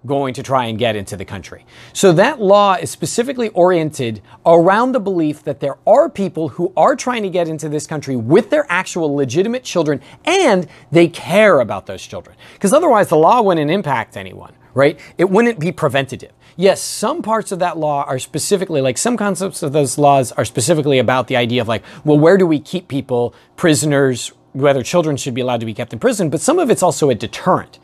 going 0.05 0.33
to 0.35 0.43
try 0.43 0.65
and 0.65 0.77
get 0.77 0.95
into 0.95 1.17
the 1.17 1.25
country. 1.25 1.65
So 1.91 2.13
that 2.13 2.39
law 2.39 2.75
is 2.75 2.89
specifically 2.91 3.49
oriented 3.49 4.21
around 4.45 4.91
the 4.91 4.99
belief 4.99 5.43
that 5.43 5.59
there 5.59 5.77
are 5.85 6.09
people 6.09 6.49
who 6.49 6.71
are 6.77 6.95
trying 6.95 7.23
to 7.23 7.29
get 7.29 7.47
into 7.47 7.67
this 7.67 7.87
country 7.87 8.15
with 8.15 8.49
their 8.49 8.65
actual 8.69 9.13
legitimate 9.13 9.63
children 9.63 10.01
and 10.25 10.67
they 10.91 11.07
care 11.07 11.59
about 11.59 11.87
those 11.87 12.05
children. 12.05 12.37
Because 12.53 12.73
otherwise 12.73 13.09
the 13.09 13.17
law 13.17 13.41
wouldn't 13.41 13.71
impact 13.71 14.15
anyone, 14.15 14.53
right? 14.73 14.99
It 15.17 15.29
wouldn't 15.29 15.59
be 15.59 15.71
preventative. 15.71 16.31
yes, 16.55 16.81
some 16.81 17.21
parts 17.21 17.51
of 17.51 17.59
that 17.59 17.77
law 17.77 18.03
are 18.03 18.19
specifically 18.19 18.81
like 18.81 18.97
some 18.97 19.15
concepts 19.17 19.61
of 19.63 19.73
those 19.73 19.97
laws 19.97 20.31
are 20.33 20.45
specifically 20.45 20.99
about 20.99 21.27
the 21.27 21.35
idea 21.35 21.61
of 21.61 21.67
like, 21.67 21.83
well, 22.03 22.17
where 22.17 22.37
do 22.37 22.47
we 22.47 22.59
keep 22.59 22.87
people, 22.87 23.33
prisoners, 23.55 24.31
whether 24.53 24.81
children 24.81 25.17
should 25.17 25.33
be 25.33 25.41
allowed 25.41 25.59
to 25.59 25.65
be 25.65 25.73
kept 25.73 25.93
in 25.93 25.99
prison, 25.99 26.29
but 26.29 26.41
some 26.41 26.57
of 26.59 26.69
it's 26.69 26.81
also 26.81 27.09
a 27.09 27.15
deterrent. 27.15 27.79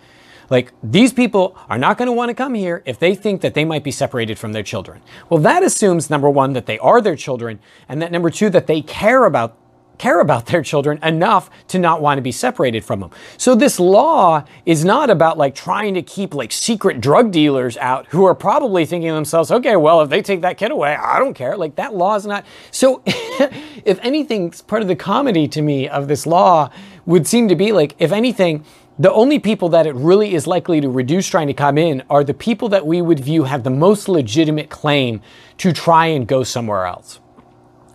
Like, 0.49 0.73
these 0.83 1.13
people 1.13 1.57
are 1.69 1.77
not 1.77 1.97
going 1.97 2.07
to 2.07 2.13
want 2.13 2.29
to 2.29 2.33
come 2.33 2.53
here 2.53 2.83
if 2.85 2.99
they 2.99 3.15
think 3.15 3.41
that 3.41 3.53
they 3.53 3.65
might 3.65 3.83
be 3.83 3.91
separated 3.91 4.37
from 4.37 4.53
their 4.53 4.63
children. 4.63 5.01
Well, 5.29 5.39
that 5.41 5.63
assumes, 5.63 6.09
number 6.09 6.29
one, 6.29 6.53
that 6.53 6.65
they 6.65 6.79
are 6.79 7.01
their 7.01 7.15
children, 7.15 7.59
and 7.87 8.01
that 8.01 8.11
number 8.11 8.29
two, 8.29 8.49
that 8.49 8.67
they 8.67 8.81
care 8.81 9.25
about 9.25 9.57
care 9.97 10.19
about 10.19 10.45
their 10.47 10.61
children 10.61 10.99
enough 11.03 11.49
to 11.67 11.79
not 11.79 12.01
want 12.01 12.17
to 12.17 12.21
be 12.21 12.31
separated 12.31 12.83
from 12.83 12.99
them. 12.99 13.11
So 13.37 13.55
this 13.55 13.79
law 13.79 14.45
is 14.65 14.83
not 14.83 15.09
about 15.09 15.37
like 15.37 15.55
trying 15.55 15.93
to 15.93 16.01
keep 16.01 16.33
like 16.33 16.51
secret 16.51 17.01
drug 17.01 17.31
dealers 17.31 17.77
out 17.77 18.07
who 18.07 18.25
are 18.25 18.35
probably 18.35 18.85
thinking 18.85 19.09
to 19.09 19.15
themselves, 19.15 19.51
okay, 19.51 19.75
well, 19.75 20.01
if 20.01 20.09
they 20.09 20.21
take 20.21 20.41
that 20.41 20.57
kid 20.57 20.71
away, 20.71 20.95
I 20.95 21.19
don't 21.19 21.33
care. 21.33 21.55
Like 21.57 21.75
that 21.75 21.95
law 21.95 22.15
is 22.15 22.25
not. 22.25 22.45
So 22.71 23.01
if 23.05 23.99
anything, 24.01 24.51
part 24.67 24.81
of 24.81 24.87
the 24.87 24.95
comedy 24.95 25.47
to 25.49 25.61
me 25.61 25.87
of 25.87 26.07
this 26.07 26.25
law 26.25 26.69
would 27.05 27.27
seem 27.27 27.47
to 27.49 27.55
be 27.55 27.71
like, 27.71 27.95
if 27.99 28.11
anything, 28.11 28.63
the 28.99 29.11
only 29.11 29.39
people 29.39 29.69
that 29.69 29.87
it 29.87 29.95
really 29.95 30.35
is 30.35 30.45
likely 30.45 30.79
to 30.81 30.89
reduce 30.89 31.27
trying 31.27 31.47
to 31.47 31.53
come 31.53 31.77
in 31.77 32.03
are 32.09 32.23
the 32.23 32.33
people 32.33 32.69
that 32.69 32.85
we 32.85 33.01
would 33.01 33.19
view 33.19 33.43
have 33.43 33.63
the 33.63 33.69
most 33.69 34.07
legitimate 34.07 34.69
claim 34.69 35.21
to 35.57 35.73
try 35.73 36.07
and 36.07 36.27
go 36.27 36.43
somewhere 36.43 36.85
else. 36.85 37.19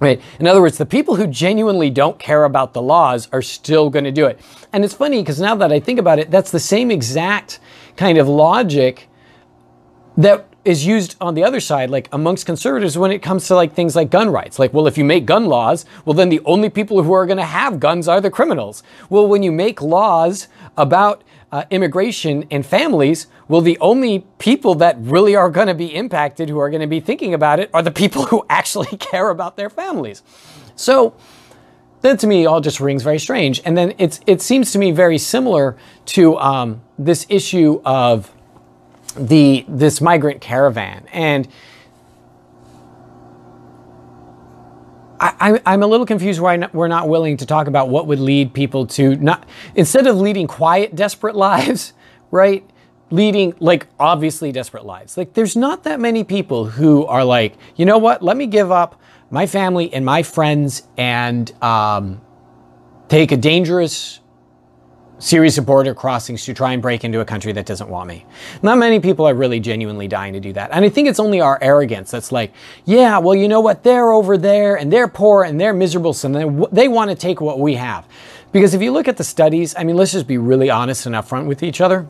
Right. 0.01 0.21
In 0.39 0.47
other 0.47 0.61
words, 0.61 0.79
the 0.79 0.87
people 0.87 1.17
who 1.17 1.27
genuinely 1.27 1.91
don't 1.91 2.21
care 2.21 2.45
about 2.45 2.73
the 2.73 2.83
laws 2.83 3.29
are 3.33 3.43
still 3.43 3.91
going 3.91 4.05
to 4.05 4.13
do 4.13 4.27
it. 4.27 4.39
And 4.73 4.85
it's 4.85 4.95
funny 4.95 5.21
because 5.21 5.41
now 5.41 5.57
that 5.57 5.73
I 5.73 5.81
think 5.81 5.99
about 5.99 6.21
it, 6.21 6.31
that's 6.31 6.53
the 6.53 6.61
same 6.61 6.93
exact 6.93 7.59
kind 7.97 8.17
of 8.17 8.29
logic 8.29 9.09
that 10.17 10.48
is 10.69 10.85
used 10.85 11.17
on 11.19 11.33
the 11.33 11.43
other 11.43 11.61
side, 11.61 11.89
like 11.89 12.11
amongst 12.13 12.45
conservatives 12.45 12.99
when 12.99 13.11
it 13.11 13.21
comes 13.21 13.47
to 13.49 13.55
like 13.55 13.73
things 13.73 13.97
like 13.97 14.11
gun 14.11 14.29
rights. 14.29 14.59
Like, 14.59 14.75
well, 14.75 14.87
if 14.87 14.99
you 14.99 15.05
make 15.05 15.25
gun 15.25 15.47
laws, 15.47 15.87
well, 16.05 16.13
then 16.13 16.29
the 16.29 16.43
only 16.45 16.69
people 16.69 17.03
who 17.03 17.15
are 17.15 17.25
going 17.25 17.39
to 17.39 17.45
have 17.45 17.81
guns 17.81 18.07
are 18.07 18.21
the 18.21 18.31
criminals. 18.31 18.83
Well, 19.09 19.27
when 19.27 19.43
you 19.43 19.51
make 19.51 19.81
laws 19.81 20.47
about 20.77 21.25
uh, 21.51 21.65
immigration 21.71 22.47
and 22.51 22.67
families, 22.67 23.29
well, 23.49 23.63
the 23.63 23.79
only 23.79 24.27
people 24.39 24.75
that 24.75 24.97
really 25.01 25.35
are 25.35 25.49
going 25.49 25.69
to 25.69 25.75
be 25.75 25.95
impacted, 25.95 26.51
who 26.51 26.59
are 26.59 26.69
going 26.69 26.83
to 26.83 26.87
be 26.87 27.01
thinking 27.01 27.33
about 27.33 27.61
it, 27.61 27.71
are 27.73 27.81
the 27.81 27.91
people 27.91 28.27
who 28.27 28.45
actually 28.51 28.95
care 28.99 29.31
about 29.31 29.57
their 29.57 29.71
families. 29.71 30.23
So 30.77 31.17
that 32.03 32.19
to 32.19 32.27
me 32.27 32.45
all 32.45 32.61
just 32.61 32.79
rings 32.79 33.03
very 33.03 33.19
strange. 33.19 33.63
And 33.65 33.75
then 33.75 33.95
it's 33.97 34.21
it 34.27 34.43
seems 34.43 34.71
to 34.73 34.79
me 34.79 34.91
very 34.91 35.17
similar 35.17 35.79
to 36.07 36.37
um, 36.39 36.83
this 36.99 37.25
issue 37.31 37.81
of 37.87 38.31
the 39.19 39.65
this 39.69 40.01
migrant 40.01 40.41
caravan 40.41 41.07
and 41.13 41.49
I, 45.21 45.61
am 45.67 45.83
a 45.83 45.87
little 45.87 46.07
confused 46.07 46.41
why 46.41 46.57
we're 46.73 46.89
not 46.89 47.09
willing 47.09 47.37
to 47.39 47.47
talk 47.47 47.67
about 47.67 47.89
what 47.89 48.07
would 48.07 48.21
lead 48.21 48.55
people 48.55 48.87
to 48.89 49.17
not, 49.17 49.47
instead 49.75 50.07
of 50.07 50.17
leading 50.17 50.47
quiet, 50.47 50.95
desperate 50.95 51.35
lives, 51.49 51.93
right? 52.31 52.69
Leading 53.11 53.55
like 53.59 53.87
obviously 53.99 54.53
desperate 54.53 54.85
lives. 54.85 55.17
Like 55.17 55.35
there's 55.35 55.57
not 55.57 55.85
that 55.85 55.99
many 55.99 56.25
people 56.25 56.67
who 56.67 57.05
are 57.07 57.25
like, 57.25 57.55
you 57.77 57.85
know 57.85 57.99
what? 57.99 58.23
Let 58.23 58.37
me 58.37 58.47
give 58.47 58.71
up 58.71 59.01
my 59.31 59.47
family 59.47 59.93
and 59.93 60.05
my 60.05 60.23
friends 60.23 60.83
and 60.97 61.51
um, 61.63 62.21
take 63.09 63.33
a 63.33 63.37
dangerous 63.37 64.21
series 65.19 65.59
of 65.59 65.67
border 65.67 65.95
crossings 65.95 66.45
to 66.45 66.55
try 66.55 66.73
and 66.73 66.81
break 66.81 67.05
into 67.05 67.21
a 67.21 67.25
country 67.25 67.53
that 67.53 67.67
doesn't 67.67 67.89
want 67.89 68.09
me. 68.09 68.25
Not 68.63 68.79
many 68.79 69.01
people 69.01 69.27
are 69.27 69.35
really 69.35 69.61
genuinely 69.61 70.09
dying 70.09 70.33
to 70.35 70.41
do 70.41 70.53
that. 70.53 70.71
And 70.73 70.85
I 70.85 70.89
think 70.89 71.09
it's 71.09 71.21
only 71.21 71.41
our 71.41 71.59
arrogance 71.61 72.11
that's 72.11 72.31
like, 72.31 72.53
yeah, 72.85 73.19
well, 73.19 73.35
you 73.35 73.49
know 73.49 73.61
what? 73.61 73.83
They're 73.83 74.13
over 74.13 74.39
there 74.39 74.77
and 74.77 74.93
they're 74.93 75.09
poor 75.09 75.45
and 75.45 75.61
they're 75.61 75.75
miserable, 75.75 76.13
so 76.13 76.29
they, 76.29 76.67
they 76.71 76.89
want 76.89 77.11
to 77.11 77.17
take 77.17 77.41
what 77.41 77.59
we 77.59 77.75
have. 77.75 78.07
Because 78.53 78.75
if 78.75 78.81
you 78.81 78.93
look 78.93 79.09
at 79.09 79.17
the 79.17 79.25
studies, 79.25 79.75
I 79.77 79.85
mean, 79.85 79.97
let's 79.97 80.13
just 80.13 80.27
be 80.27 80.39
really 80.39 80.71
honest 80.71 81.07
and 81.07 81.15
upfront 81.15 81.47
with 81.47 81.63
each 81.63 81.81
other. 81.81 82.07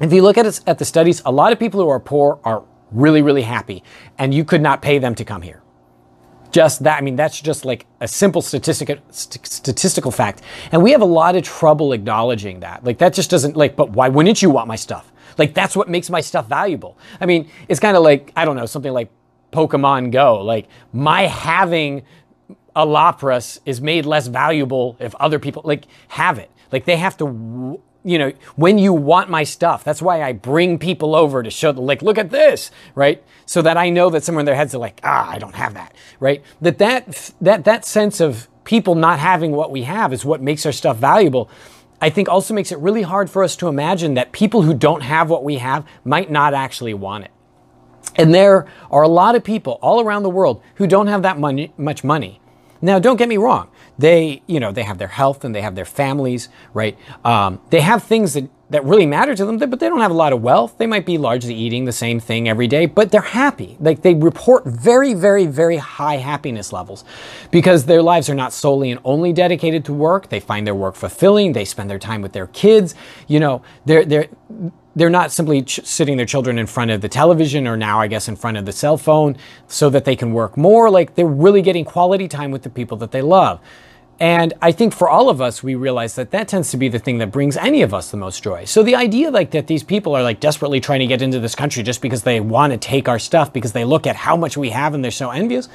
If 0.00 0.12
you 0.12 0.22
look 0.22 0.38
at, 0.38 0.60
at 0.66 0.78
the 0.78 0.84
studies, 0.84 1.22
a 1.26 1.32
lot 1.32 1.52
of 1.52 1.58
people 1.58 1.80
who 1.80 1.88
are 1.88 2.00
poor 2.00 2.40
are 2.42 2.64
really, 2.90 3.22
really 3.22 3.42
happy, 3.42 3.84
and 4.18 4.34
you 4.34 4.44
could 4.44 4.62
not 4.62 4.82
pay 4.82 4.98
them 4.98 5.14
to 5.14 5.24
come 5.24 5.42
here 5.42 5.62
just 6.52 6.84
that. 6.84 6.98
I 6.98 7.00
mean, 7.00 7.16
that's 7.16 7.40
just 7.40 7.64
like 7.64 7.86
a 8.00 8.08
simple 8.08 8.42
statistic, 8.42 9.00
st- 9.10 9.46
statistical 9.46 10.10
fact. 10.10 10.42
And 10.72 10.82
we 10.82 10.92
have 10.92 11.02
a 11.02 11.06
lot 11.06 11.36
of 11.36 11.42
trouble 11.42 11.92
acknowledging 11.92 12.60
that. 12.60 12.84
Like, 12.84 12.98
that 12.98 13.14
just 13.14 13.30
doesn't, 13.30 13.56
like, 13.56 13.76
but 13.76 13.90
why 13.90 14.08
wouldn't 14.08 14.42
you 14.42 14.50
want 14.50 14.68
my 14.68 14.76
stuff? 14.76 15.12
Like, 15.38 15.54
that's 15.54 15.76
what 15.76 15.88
makes 15.88 16.10
my 16.10 16.20
stuff 16.20 16.48
valuable. 16.48 16.98
I 17.20 17.26
mean, 17.26 17.50
it's 17.68 17.80
kind 17.80 17.96
of 17.96 18.02
like, 18.02 18.32
I 18.36 18.44
don't 18.44 18.56
know, 18.56 18.66
something 18.66 18.92
like 18.92 19.10
Pokemon 19.52 20.12
Go. 20.12 20.42
Like, 20.42 20.68
my 20.92 21.22
having 21.22 22.02
a 22.76 22.86
Lapras 22.86 23.60
is 23.66 23.80
made 23.80 24.06
less 24.06 24.26
valuable 24.26 24.96
if 25.00 25.14
other 25.16 25.38
people, 25.38 25.62
like, 25.64 25.84
have 26.08 26.38
it. 26.38 26.50
Like, 26.72 26.84
they 26.84 26.96
have 26.96 27.16
to 27.18 27.80
you 28.04 28.18
know, 28.18 28.32
when 28.56 28.78
you 28.78 28.92
want 28.92 29.28
my 29.28 29.44
stuff. 29.44 29.84
That's 29.84 30.00
why 30.00 30.22
I 30.22 30.32
bring 30.32 30.78
people 30.78 31.14
over 31.14 31.42
to 31.42 31.50
show 31.50 31.72
the 31.72 31.80
like, 31.80 32.02
look 32.02 32.18
at 32.18 32.30
this, 32.30 32.70
right? 32.94 33.22
So 33.46 33.62
that 33.62 33.76
I 33.76 33.90
know 33.90 34.10
that 34.10 34.24
somewhere 34.24 34.40
in 34.40 34.46
their 34.46 34.54
heads 34.54 34.74
are 34.74 34.78
like, 34.78 35.00
ah, 35.04 35.28
I 35.28 35.38
don't 35.38 35.54
have 35.54 35.74
that, 35.74 35.94
right? 36.18 36.42
That 36.60 36.78
that 36.78 37.32
that 37.40 37.64
that 37.64 37.84
sense 37.84 38.20
of 38.20 38.48
people 38.64 38.94
not 38.94 39.18
having 39.18 39.52
what 39.52 39.70
we 39.70 39.82
have 39.82 40.12
is 40.12 40.24
what 40.24 40.40
makes 40.40 40.64
our 40.64 40.72
stuff 40.72 40.96
valuable. 40.96 41.50
I 42.00 42.08
think 42.08 42.28
also 42.28 42.54
makes 42.54 42.72
it 42.72 42.78
really 42.78 43.02
hard 43.02 43.28
for 43.28 43.44
us 43.44 43.56
to 43.56 43.68
imagine 43.68 44.14
that 44.14 44.32
people 44.32 44.62
who 44.62 44.72
don't 44.72 45.02
have 45.02 45.28
what 45.28 45.44
we 45.44 45.56
have 45.56 45.86
might 46.04 46.30
not 46.30 46.54
actually 46.54 46.94
want 46.94 47.24
it. 47.24 47.30
And 48.16 48.34
there 48.34 48.66
are 48.90 49.02
a 49.02 49.08
lot 49.08 49.34
of 49.34 49.44
people 49.44 49.78
all 49.82 50.00
around 50.00 50.22
the 50.22 50.30
world 50.30 50.62
who 50.76 50.86
don't 50.86 51.08
have 51.08 51.22
that 51.22 51.38
money, 51.38 51.74
much 51.76 52.02
money. 52.02 52.40
Now, 52.80 52.98
don't 52.98 53.16
get 53.16 53.28
me 53.28 53.36
wrong 53.36 53.68
they, 54.00 54.42
you 54.46 54.60
know, 54.60 54.72
they 54.72 54.82
have 54.84 54.98
their 54.98 55.08
health 55.08 55.44
and 55.44 55.54
they 55.54 55.60
have 55.60 55.74
their 55.74 55.84
families, 55.84 56.48
right? 56.72 56.96
Um, 57.24 57.60
they 57.68 57.80
have 57.80 58.02
things 58.02 58.32
that, 58.32 58.48
that 58.70 58.82
really 58.84 59.04
matter 59.04 59.34
to 59.34 59.44
them, 59.44 59.58
but 59.58 59.78
they 59.78 59.88
don't 59.88 60.00
have 60.00 60.10
a 60.10 60.14
lot 60.14 60.32
of 60.32 60.40
wealth. 60.40 60.78
They 60.78 60.86
might 60.86 61.04
be 61.04 61.18
largely 61.18 61.54
eating 61.54 61.84
the 61.84 61.92
same 61.92 62.18
thing 62.18 62.48
every 62.48 62.66
day, 62.66 62.86
but 62.86 63.10
they're 63.10 63.20
happy. 63.20 63.76
Like 63.78 64.00
they 64.00 64.14
report 64.14 64.64
very, 64.64 65.12
very, 65.12 65.44
very 65.46 65.76
high 65.76 66.16
happiness 66.16 66.72
levels 66.72 67.04
because 67.50 67.84
their 67.84 68.00
lives 68.00 68.30
are 68.30 68.34
not 68.34 68.54
solely 68.54 68.90
and 68.90 69.00
only 69.04 69.34
dedicated 69.34 69.84
to 69.86 69.92
work. 69.92 70.30
They 70.30 70.40
find 70.40 70.66
their 70.66 70.74
work 70.74 70.94
fulfilling. 70.94 71.52
They 71.52 71.66
spend 71.66 71.90
their 71.90 71.98
time 71.98 72.22
with 72.22 72.32
their 72.32 72.46
kids. 72.46 72.94
You 73.28 73.40
know, 73.40 73.62
they're, 73.84 74.06
they're, 74.06 74.28
they're 74.96 75.10
not 75.10 75.30
simply 75.30 75.62
ch- 75.62 75.84
sitting 75.84 76.16
their 76.16 76.26
children 76.26 76.58
in 76.58 76.66
front 76.66 76.90
of 76.90 77.02
the 77.02 77.08
television 77.08 77.66
or 77.66 77.76
now, 77.76 78.00
I 78.00 78.06
guess, 78.06 78.28
in 78.28 78.36
front 78.36 78.56
of 78.56 78.64
the 78.64 78.72
cell 78.72 78.96
phone 78.96 79.36
so 79.68 79.90
that 79.90 80.04
they 80.04 80.16
can 80.16 80.32
work 80.32 80.56
more. 80.56 80.88
Like 80.90 81.16
they're 81.16 81.26
really 81.26 81.62
getting 81.62 81.84
quality 81.84 82.28
time 82.28 82.50
with 82.50 82.62
the 82.62 82.70
people 82.70 82.96
that 82.98 83.10
they 83.10 83.22
love. 83.22 83.60
And 84.20 84.52
I 84.60 84.70
think 84.70 84.94
for 84.94 85.08
all 85.08 85.30
of 85.30 85.40
us, 85.40 85.62
we 85.62 85.74
realize 85.74 86.14
that 86.16 86.30
that 86.32 86.46
tends 86.46 86.70
to 86.72 86.76
be 86.76 86.90
the 86.90 86.98
thing 86.98 87.16
that 87.18 87.32
brings 87.32 87.56
any 87.56 87.80
of 87.80 87.94
us 87.94 88.10
the 88.10 88.18
most 88.18 88.42
joy. 88.42 88.66
So 88.66 88.82
the 88.82 88.94
idea 88.94 89.30
like 89.30 89.52
that 89.52 89.66
these 89.66 89.82
people 89.82 90.14
are 90.14 90.22
like 90.22 90.40
desperately 90.40 90.78
trying 90.78 91.00
to 91.00 91.06
get 91.06 91.22
into 91.22 91.40
this 91.40 91.54
country 91.54 91.82
just 91.82 92.02
because 92.02 92.22
they 92.22 92.38
want 92.38 92.74
to 92.74 92.78
take 92.78 93.08
our 93.08 93.18
stuff 93.18 93.50
because 93.50 93.72
they 93.72 93.86
look 93.86 94.06
at 94.06 94.16
how 94.16 94.36
much 94.36 94.58
we 94.58 94.70
have 94.70 94.92
and 94.92 95.02
they're 95.02 95.10
so 95.10 95.30
envious. 95.30 95.70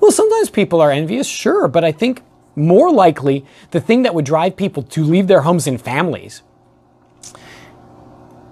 Well, 0.00 0.10
sometimes 0.10 0.48
people 0.48 0.80
are 0.80 0.90
envious, 0.90 1.26
sure, 1.26 1.68
but 1.68 1.84
I 1.84 1.92
think 1.92 2.22
more 2.56 2.90
likely 2.90 3.44
the 3.70 3.82
thing 3.82 4.02
that 4.02 4.14
would 4.14 4.24
drive 4.24 4.56
people 4.56 4.82
to 4.82 5.04
leave 5.04 5.26
their 5.26 5.42
homes 5.42 5.66
and 5.66 5.78
families 5.78 6.42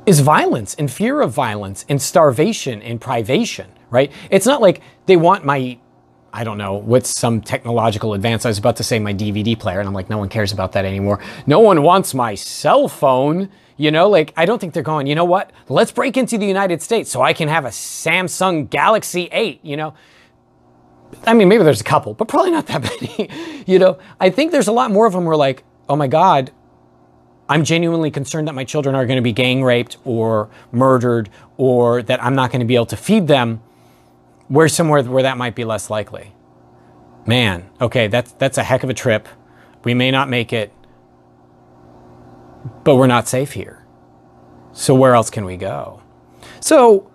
is 0.05 0.21
violence 0.21 0.75
and 0.75 0.91
fear 0.91 1.23
of 1.23 1.33
violence 1.33 1.87
and 1.89 2.03
starvation 2.03 2.83
and 2.83 3.01
privation, 3.01 3.71
right? 3.91 4.13
It's 4.31 4.47
not 4.47 4.61
like 4.61 4.83
they 5.07 5.17
want 5.17 5.47
my 5.47 5.79
I 6.33 6.45
don't 6.45 6.59
know, 6.59 6.75
what's 6.75 7.11
some 7.11 7.41
technological 7.41 8.15
advance. 8.15 8.45
I 8.45 8.49
was 8.49 8.59
about 8.59 8.77
to 8.77 8.85
say 8.85 8.99
my 8.99 9.15
DVD 9.15 9.59
player, 9.59 9.81
and 9.81 9.89
I'm 9.89 9.95
like, 9.95 10.11
no 10.11 10.19
one 10.19 10.29
cares 10.29 10.53
about 10.53 10.73
that 10.73 10.85
anymore. 10.85 11.21
No 11.47 11.61
one 11.61 11.83
wants 11.83 12.13
my 12.15 12.35
cell 12.35 12.89
phone. 12.89 13.49
You 13.77 13.91
know, 13.91 14.09
like, 14.09 14.35
I 14.37 14.45
don't 14.45 14.59
think 14.59 14.75
they're 14.75 14.83
going, 14.83 15.07
you 15.07 15.15
know 15.15 15.25
what? 15.25 15.53
Let's 15.69 15.93
break 15.93 16.17
into 16.17 16.37
the 16.37 16.47
United 16.47 16.83
States 16.83 17.11
so 17.11 17.23
I 17.23 17.33
can 17.33 17.49
have 17.49 17.65
a 17.65 17.69
Samsung 17.69 18.69
Galaxy 18.69 19.29
8, 19.31 19.61
you 19.63 19.77
know? 19.77 19.95
I 21.25 21.33
mean, 21.33 21.49
maybe 21.49 21.65
there's 21.65 21.81
a 21.81 21.85
couple, 21.85 22.13
but 22.13 22.29
probably 22.29 22.51
not 22.51 22.67
that 22.67 22.83
many. 23.01 23.31
you 23.67 23.79
know, 23.79 23.99
I 24.21 24.31
think 24.31 24.53
there's 24.53 24.69
a 24.69 24.73
lot 24.73 24.91
more 24.91 25.07
of 25.07 25.13
them 25.13 25.23
who 25.23 25.31
are 25.31 25.37
like, 25.37 25.65
oh 25.89 25.97
my 25.97 26.09
God, 26.09 26.51
I'm 27.49 27.65
genuinely 27.65 28.11
concerned 28.11 28.49
that 28.49 28.55
my 28.55 28.65
children 28.65 28.95
are 28.95 29.07
going 29.07 29.17
to 29.17 29.23
be 29.23 29.33
gang 29.33 29.63
raped 29.63 29.97
or 30.05 30.51
murdered 30.73 31.31
or 31.57 32.03
that 32.03 32.23
I'm 32.23 32.35
not 32.35 32.51
going 32.51 32.61
to 32.61 32.67
be 32.67 32.75
able 32.75 32.87
to 32.87 32.97
feed 32.97 33.27
them 33.29 33.63
Where's 34.49 34.75
somewhere 34.75 35.03
where 35.03 35.23
that 35.23 35.37
might 35.37 35.55
be 35.55 35.65
less 35.65 35.91
likely? 35.91 36.35
Man, 37.27 37.69
okay, 37.81 38.09
that's 38.09 38.33
that's 38.33 38.57
a 38.57 38.63
heck 38.63 38.83
of 38.83 38.91
a 38.91 38.95
trip. 38.95 39.29
We 39.85 39.95
may 39.95 40.11
not 40.11 40.29
make 40.29 40.53
it, 40.53 40.73
but 42.85 42.97
we're 42.97 43.07
not 43.07 43.29
safe 43.29 43.53
here. 43.53 43.85
So 44.73 44.95
where 44.95 45.15
else 45.15 45.29
can 45.29 45.45
we 45.45 45.57
go? 45.57 46.03
So, 46.61 47.11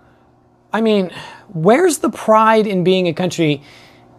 I 0.72 0.80
mean, 0.80 1.10
where's 1.48 1.98
the 1.98 2.10
pride 2.10 2.66
in 2.66 2.84
being 2.84 3.08
a 3.08 3.12
country 3.12 3.62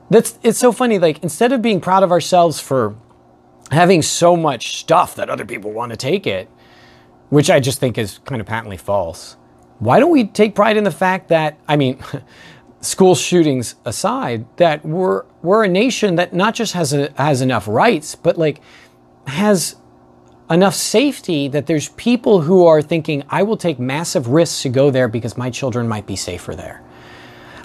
that's 0.10 0.38
it's 0.44 0.60
so 0.60 0.72
funny 0.72 1.00
like 1.00 1.24
instead 1.24 1.54
of 1.54 1.62
being 1.62 1.80
proud 1.80 2.04
of 2.04 2.12
ourselves 2.12 2.60
for 2.60 2.96
having 3.72 4.02
so 4.02 4.36
much 4.36 4.78
stuff 4.78 5.16
that 5.16 5.30
other 5.30 5.46
people 5.46 5.72
want 5.72 5.92
to 5.92 5.98
take 5.98 6.28
it, 6.28 6.50
which 7.30 7.50
I 7.50 7.62
just 7.62 7.80
think 7.80 7.98
is 7.98 8.20
kind 8.26 8.42
of 8.42 8.48
patently 8.48 8.78
false 8.78 9.38
why 9.80 10.00
don't 10.00 10.12
we 10.12 10.26
take 10.26 10.56
pride 10.56 10.78
in 10.78 10.84
the 10.84 10.92
fact 10.92 11.30
that, 11.30 11.58
I 11.68 11.76
mean, 11.76 12.00
school 12.86 13.16
shootings 13.16 13.76
aside, 13.86 14.46
that 14.58 14.86
we're, 14.86 15.24
we're 15.42 15.64
a 15.64 15.68
nation 15.68 16.16
that 16.16 16.34
not 16.34 16.56
just 16.56 16.74
has, 16.74 16.94
a, 16.94 17.12
has 17.18 17.42
enough 17.42 17.68
rights, 17.68 18.16
but 18.16 18.38
like 18.38 18.62
has 19.28 19.76
enough 20.50 20.76
safety 20.76 21.48
that 21.48 21.66
there's 21.66 21.90
people 21.90 22.42
who 22.42 22.66
are 22.66 22.82
thinking, 22.82 23.24
I 23.30 23.44
will 23.44 23.58
take 23.58 23.80
massive 23.80 24.28
risks 24.28 24.62
to 24.62 24.70
go 24.70 24.92
there 24.92 25.08
because 25.08 25.38
my 25.38 25.50
children 25.50 25.88
might 25.88 26.06
be 26.06 26.16
safer 26.16 26.56
there. 26.56 26.84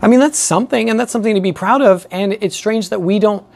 I 0.03 0.09
mean, 0.09 0.21
that's 0.21 0.39
something, 0.39 0.89
and 0.89 0.99
that's 0.99 1.13
something 1.13 1.35
to 1.35 1.43
be 1.43 1.53
proud 1.53 1.83
of. 1.83 2.07
And 2.11 2.33
it's 2.41 2.57
strange 2.57 2.89
that 2.89 3.03
we 3.03 3.19
don't 3.19 3.47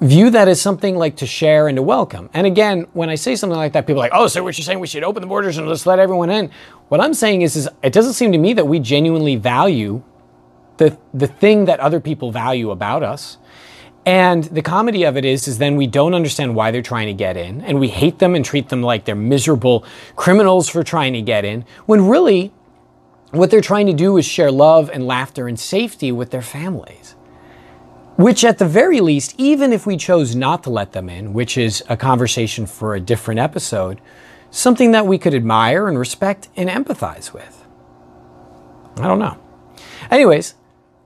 view 0.00 0.30
that 0.30 0.48
as 0.48 0.60
something 0.60 0.96
like 0.96 1.16
to 1.16 1.26
share 1.26 1.68
and 1.68 1.76
to 1.76 1.82
welcome. 1.82 2.30
And 2.32 2.46
again, 2.46 2.86
when 2.94 3.10
I 3.10 3.14
say 3.14 3.36
something 3.36 3.56
like 3.56 3.74
that, 3.74 3.86
people 3.86 4.00
are 4.00 4.06
like, 4.06 4.12
oh, 4.14 4.26
so 4.26 4.42
what 4.42 4.56
you're 4.56 4.64
saying 4.64 4.80
we 4.80 4.86
should 4.86 5.04
open 5.04 5.20
the 5.20 5.26
borders 5.26 5.58
and 5.58 5.68
just 5.68 5.86
let 5.86 5.98
everyone 5.98 6.30
in. 6.30 6.50
What 6.88 7.00
I'm 7.00 7.14
saying 7.14 7.42
is, 7.42 7.56
is 7.56 7.68
it 7.82 7.92
doesn't 7.92 8.14
seem 8.14 8.32
to 8.32 8.38
me 8.38 8.54
that 8.54 8.66
we 8.66 8.78
genuinely 8.78 9.36
value 9.36 10.02
the, 10.76 10.98
the 11.12 11.26
thing 11.26 11.66
that 11.66 11.80
other 11.80 12.00
people 12.00 12.30
value 12.30 12.70
about 12.70 13.02
us. 13.02 13.38
And 14.06 14.44
the 14.44 14.60
comedy 14.60 15.04
of 15.04 15.16
it 15.16 15.24
is, 15.24 15.48
is 15.48 15.58
then 15.58 15.76
we 15.76 15.86
don't 15.86 16.14
understand 16.14 16.54
why 16.54 16.70
they're 16.70 16.82
trying 16.82 17.06
to 17.06 17.14
get 17.14 17.36
in, 17.36 17.62
and 17.62 17.80
we 17.80 17.88
hate 17.88 18.18
them 18.18 18.34
and 18.34 18.44
treat 18.44 18.68
them 18.68 18.82
like 18.82 19.06
they're 19.06 19.14
miserable 19.14 19.84
criminals 20.14 20.68
for 20.68 20.82
trying 20.82 21.14
to 21.14 21.22
get 21.22 21.44
in, 21.44 21.64
when 21.86 22.06
really 22.06 22.52
what 23.30 23.50
they're 23.50 23.60
trying 23.62 23.86
to 23.86 23.94
do 23.94 24.16
is 24.16 24.26
share 24.26 24.50
love 24.50 24.90
and 24.92 25.06
laughter 25.06 25.48
and 25.48 25.58
safety 25.58 26.12
with 26.12 26.30
their 26.30 26.42
families. 26.42 27.12
Which, 28.16 28.44
at 28.44 28.58
the 28.58 28.68
very 28.68 29.00
least, 29.00 29.34
even 29.38 29.72
if 29.72 29.86
we 29.86 29.96
chose 29.96 30.36
not 30.36 30.62
to 30.64 30.70
let 30.70 30.92
them 30.92 31.08
in, 31.08 31.32
which 31.32 31.58
is 31.58 31.82
a 31.88 31.96
conversation 31.96 32.66
for 32.66 32.94
a 32.94 33.00
different 33.00 33.40
episode, 33.40 34.00
something 34.50 34.92
that 34.92 35.06
we 35.06 35.18
could 35.18 35.34
admire 35.34 35.88
and 35.88 35.98
respect 35.98 36.48
and 36.56 36.68
empathize 36.68 37.32
with. 37.32 37.64
I 38.98 39.08
don't 39.08 39.18
know. 39.18 39.36
Anyways, 40.10 40.54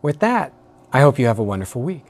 with 0.03 0.21
that, 0.21 0.53
I 0.93 1.01
hope 1.01 1.19
you 1.19 1.27
have 1.27 1.39
a 1.39 1.45
wonderful 1.45 1.83
week. 1.83 2.05